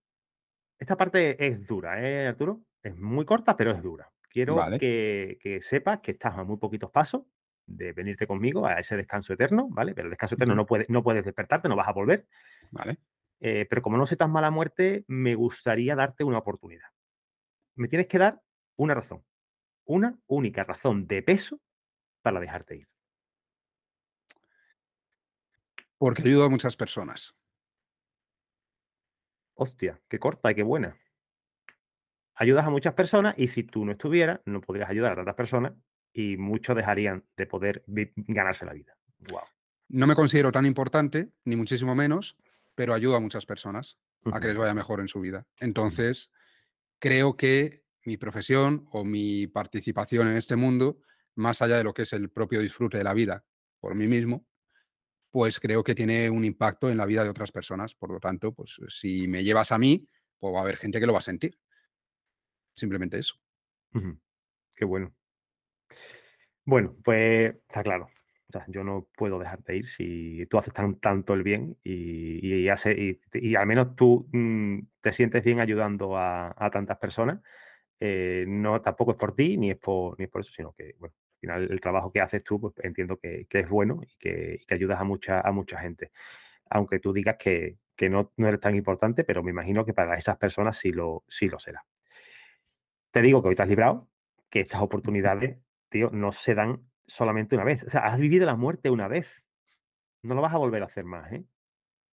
Esta 0.78 0.96
parte 0.96 1.44
es 1.44 1.66
dura, 1.66 2.02
¿eh, 2.02 2.28
Arturo? 2.28 2.62
Es 2.82 2.96
muy 2.96 3.24
corta, 3.24 3.56
pero 3.56 3.72
es 3.72 3.82
dura. 3.82 4.10
Quiero 4.30 4.58
que, 4.78 5.58
sepas 5.62 6.00
que 6.00 6.12
estás 6.12 6.36
a 6.36 6.44
muy 6.44 6.58
poquitos 6.58 6.90
pasos 6.90 7.22
de 7.66 7.92
venirte 7.92 8.26
conmigo 8.26 8.66
a 8.66 8.78
ese 8.78 8.96
descanso 8.96 9.32
eterno, 9.32 9.68
¿vale? 9.70 9.94
Pero 9.94 10.06
el 10.06 10.10
descanso 10.10 10.36
eterno 10.36 10.54
no, 10.54 10.66
puedes, 10.66 10.88
no 10.88 11.02
puedes 11.02 11.24
despertarte, 11.24 11.68
no 11.68 11.76
vas 11.76 11.88
a 11.88 11.92
volver. 11.92 12.26
Vale. 12.70 12.98
Eh, 13.40 13.66
pero 13.68 13.82
como 13.82 13.96
no 13.96 14.06
sé 14.06 14.16
tan 14.16 14.30
mala 14.30 14.50
muerte, 14.50 15.04
me 15.06 15.34
gustaría 15.34 15.94
darte 15.94 16.24
una 16.24 16.38
oportunidad. 16.38 16.88
Me 17.76 17.88
tienes 17.88 18.08
que 18.08 18.18
dar 18.18 18.40
una 18.76 18.94
razón, 18.94 19.24
una 19.84 20.18
única 20.26 20.64
razón 20.64 21.06
de 21.06 21.22
peso 21.22 21.60
para 22.22 22.40
dejarte 22.40 22.76
ir. 22.76 22.88
Porque 25.98 26.22
ayudo 26.22 26.44
a 26.44 26.48
muchas 26.48 26.76
personas. 26.76 27.36
Hostia, 29.54 30.00
qué 30.08 30.18
corta 30.18 30.50
y 30.50 30.54
qué 30.54 30.62
buena. 30.62 30.96
Ayudas 32.34 32.66
a 32.66 32.70
muchas 32.70 32.94
personas 32.94 33.34
y 33.36 33.48
si 33.48 33.64
tú 33.64 33.84
no 33.84 33.92
estuvieras, 33.92 34.40
no 34.44 34.60
podrías 34.60 34.88
ayudar 34.88 35.12
a 35.12 35.16
tantas 35.16 35.34
personas 35.34 35.72
y 36.12 36.36
muchos 36.36 36.76
dejarían 36.76 37.24
de 37.36 37.46
poder 37.46 37.84
ganarse 37.86 38.64
la 38.64 38.72
vida. 38.72 38.96
Wow. 39.30 39.42
No 39.88 40.06
me 40.06 40.14
considero 40.14 40.52
tan 40.52 40.66
importante, 40.66 41.32
ni 41.44 41.56
muchísimo 41.56 41.96
menos, 41.96 42.36
pero 42.78 42.94
ayuda 42.94 43.16
a 43.16 43.20
muchas 43.20 43.44
personas 43.44 43.98
a 44.32 44.38
que 44.38 44.46
les 44.46 44.56
vaya 44.56 44.72
mejor 44.72 45.00
en 45.00 45.08
su 45.08 45.20
vida. 45.20 45.44
Entonces, 45.58 46.30
creo 47.00 47.36
que 47.36 47.82
mi 48.04 48.16
profesión 48.16 48.86
o 48.92 49.04
mi 49.04 49.48
participación 49.48 50.28
en 50.28 50.36
este 50.36 50.54
mundo, 50.54 51.00
más 51.34 51.60
allá 51.60 51.78
de 51.78 51.82
lo 51.82 51.92
que 51.92 52.02
es 52.02 52.12
el 52.12 52.30
propio 52.30 52.60
disfrute 52.60 52.96
de 52.96 53.02
la 53.02 53.14
vida 53.14 53.44
por 53.80 53.96
mí 53.96 54.06
mismo, 54.06 54.46
pues 55.32 55.58
creo 55.58 55.82
que 55.82 55.96
tiene 55.96 56.30
un 56.30 56.44
impacto 56.44 56.88
en 56.88 56.98
la 56.98 57.04
vida 57.04 57.24
de 57.24 57.30
otras 57.30 57.50
personas. 57.50 57.96
Por 57.96 58.12
lo 58.12 58.20
tanto, 58.20 58.54
pues 58.54 58.76
si 58.90 59.26
me 59.26 59.42
llevas 59.42 59.72
a 59.72 59.78
mí, 59.78 60.08
pues 60.38 60.54
va 60.54 60.60
a 60.60 60.62
haber 60.62 60.76
gente 60.76 61.00
que 61.00 61.06
lo 61.06 61.14
va 61.14 61.18
a 61.18 61.22
sentir. 61.22 61.58
Simplemente 62.76 63.18
eso. 63.18 63.34
Qué 64.76 64.84
bueno. 64.84 65.12
Bueno, 66.64 66.96
pues 67.02 67.56
está 67.66 67.82
claro 67.82 68.08
yo 68.68 68.82
no 68.82 69.06
puedo 69.16 69.38
dejarte 69.38 69.76
ir 69.76 69.86
si 69.86 70.46
tú 70.46 70.58
haces 70.58 70.72
tan, 70.72 70.96
tanto 70.96 71.34
el 71.34 71.42
bien 71.42 71.76
y, 71.84 72.64
y, 72.64 72.68
hace, 72.68 73.18
y, 73.32 73.54
al 73.54 73.66
menos 73.66 73.94
tú 73.94 74.28
mm, 74.32 74.78
te 75.00 75.12
sientes 75.12 75.44
bien 75.44 75.60
ayudando 75.60 76.16
a, 76.16 76.54
tantas 76.72 76.98
personas. 76.98 77.40
Eh, 78.00 78.44
no 78.46 78.80
tampoco 78.80 79.12
es 79.12 79.16
por 79.16 79.34
ti 79.34 79.56
ni 79.56 79.70
es 79.72 79.78
por, 79.78 80.18
ni 80.18 80.28
por 80.28 80.40
eso, 80.40 80.52
sino 80.52 80.72
que 80.72 80.94
bueno, 80.98 81.14
al 81.16 81.40
final 81.40 81.68
el 81.70 81.80
trabajo 81.80 82.12
que 82.12 82.20
haces 82.20 82.42
tú, 82.44 82.60
pues 82.60 82.74
entiendo 82.82 83.18
que, 83.18 83.46
es 83.50 83.68
bueno 83.68 84.00
y 84.02 84.16
que, 84.18 84.60
ayudas 84.70 85.00
a 85.00 85.04
mucha, 85.04 85.40
a 85.40 85.52
mucha 85.52 85.78
gente. 85.80 86.12
Aunque 86.70 87.00
tú 87.00 87.12
digas 87.12 87.36
que, 87.38 87.78
que 87.96 88.08
no, 88.08 88.32
no 88.36 88.48
eres 88.48 88.60
tan 88.60 88.76
importante, 88.76 89.24
pero 89.24 89.42
me 89.42 89.50
imagino 89.50 89.84
que 89.84 89.94
para 89.94 90.16
esas 90.16 90.38
personas 90.38 90.76
sí 90.78 90.92
lo, 90.92 91.24
sí 91.28 91.48
lo 91.48 91.58
será. 91.58 91.84
Te 93.10 93.22
digo 93.22 93.42
que 93.42 93.48
hoy 93.48 93.56
te 93.56 93.62
has 93.62 93.68
librado, 93.68 94.08
que 94.48 94.60
estas 94.60 94.80
oportunidades, 94.82 95.58
tío, 95.90 96.10
no 96.10 96.32
se 96.32 96.54
dan 96.54 96.88
solamente 97.08 97.56
una 97.56 97.64
vez. 97.64 97.82
O 97.84 97.90
sea, 97.90 98.06
has 98.06 98.18
vivido 98.18 98.46
la 98.46 98.54
muerte 98.54 98.90
una 98.90 99.08
vez. 99.08 99.42
No 100.22 100.34
lo 100.34 100.42
vas 100.42 100.54
a 100.54 100.58
volver 100.58 100.82
a 100.82 100.86
hacer 100.86 101.04
más, 101.04 101.32
¿eh? 101.32 101.44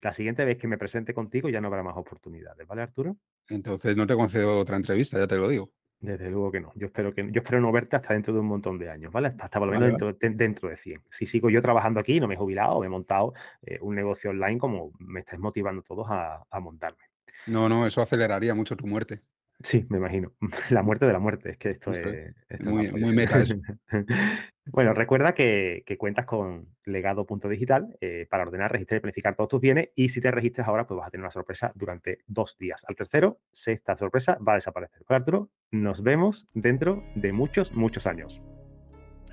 La 0.02 0.14
siguiente 0.14 0.46
vez 0.46 0.58
que 0.58 0.68
me 0.68 0.78
presente 0.78 1.14
contigo 1.14 1.50
ya 1.50 1.62
no 1.62 1.68
habrá 1.68 1.84
más 1.84 1.98
oportunidades, 1.98 2.68
¿vale, 2.68 2.84
Arturo? 2.84 3.18
Entonces 3.50 3.96
no 3.98 4.06
te 4.06 4.16
concedo 4.16 4.60
otra 4.60 4.76
entrevista, 4.76 5.18
ya 5.18 5.28
te 5.28 5.38
lo 5.38 5.48
digo. 5.48 5.72
Desde 6.00 6.30
luego 6.30 6.52
que 6.52 6.60
no. 6.60 6.72
Yo 6.76 6.88
espero 6.88 7.14
que 7.14 7.24
yo 7.32 7.42
espero 7.42 7.62
no 7.62 7.72
verte 7.72 7.96
hasta 7.96 8.14
dentro 8.14 8.34
de 8.34 8.40
un 8.40 8.48
montón 8.48 8.78
de 8.78 8.90
años, 8.90 9.12
¿vale? 9.12 9.30
Hasta 9.40 9.60
por 9.60 9.68
lo 9.68 9.74
menos 9.74 9.88
dentro, 9.88 10.14
de, 10.14 10.30
dentro, 10.30 10.70
de 10.70 10.78
100. 10.78 11.02
Si 11.10 11.26
sigo 11.26 11.50
yo 11.50 11.62
trabajando 11.62 12.00
aquí, 12.00 12.20
no 12.20 12.28
me 12.28 12.36
he 12.36 12.38
jubilado, 12.38 12.80
me 12.80 12.88
he 12.88 12.90
montado 12.90 13.34
eh, 13.64 13.80
un 13.82 13.96
negocio 13.96 14.30
online 14.30 14.60
como 14.60 14.92
me 15.00 15.22
estáis 15.22 15.40
motivando 15.40 15.82
todos 15.82 16.06
a, 16.10 16.44
a 16.50 16.60
montarme. 16.60 17.04
No, 17.48 17.70
no, 17.70 17.88
eso 17.88 18.02
aceleraría 18.02 18.54
mucho 18.54 18.76
tu 18.76 18.86
muerte. 18.86 19.24
Sí, 19.62 19.86
me 19.90 19.98
imagino. 19.98 20.34
La 20.70 20.84
muerte 20.84 21.06
de 21.06 21.14
la 21.14 21.20
muerte. 21.20 21.52
Es 21.52 21.58
que 21.58 21.72
esto 21.72 21.92
es, 21.92 22.36
muy, 22.60 22.92
muy 22.92 23.14
meta. 23.14 23.44
bueno, 24.68 24.94
recuerda 24.94 25.34
que, 25.34 25.84
cuentas 26.00 26.26
con 26.26 26.68
legado.digital 26.86 27.98
eh, 28.02 28.28
para 28.30 28.44
ordenar, 28.44 28.72
registrar 28.72 28.98
y 28.98 29.02
planificar 29.02 29.36
todos 29.36 29.50
tus 29.50 29.62
bienes. 29.62 29.90
Y 29.96 30.10
si 30.10 30.22
te 30.22 30.32
registras 30.32 30.68
ahora, 30.68 30.88
pues 30.88 30.98
vas 30.98 31.08
a 31.08 31.12
tener 31.12 31.24
una 31.24 31.32
sorpresa 31.32 31.72
durante 31.76 32.20
dos 32.28 32.58
días. 32.58 32.84
Al 32.88 32.96
tercero, 32.96 33.40
esta 33.66 33.96
sorpresa 33.96 34.38
va 34.46 34.54
a 34.54 34.56
desaparecer. 34.56 35.04
Arturo, 35.08 35.50
nos 35.72 36.04
vemos 36.04 36.48
dentro 36.54 37.04
de 37.16 37.32
muchos, 37.32 37.74
muchos 37.74 38.08
años. 38.08 38.42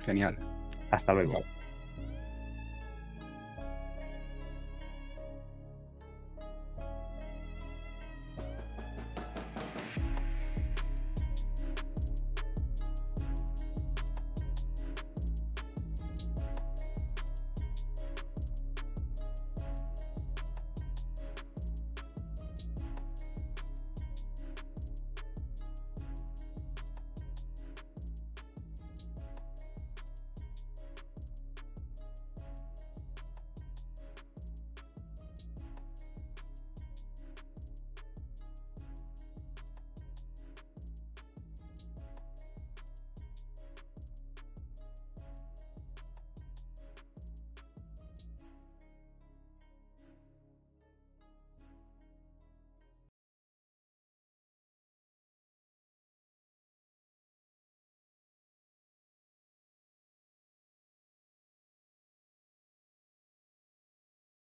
Genial. 0.03 0.37
Hasta 0.91 1.13
luego. 1.13 1.41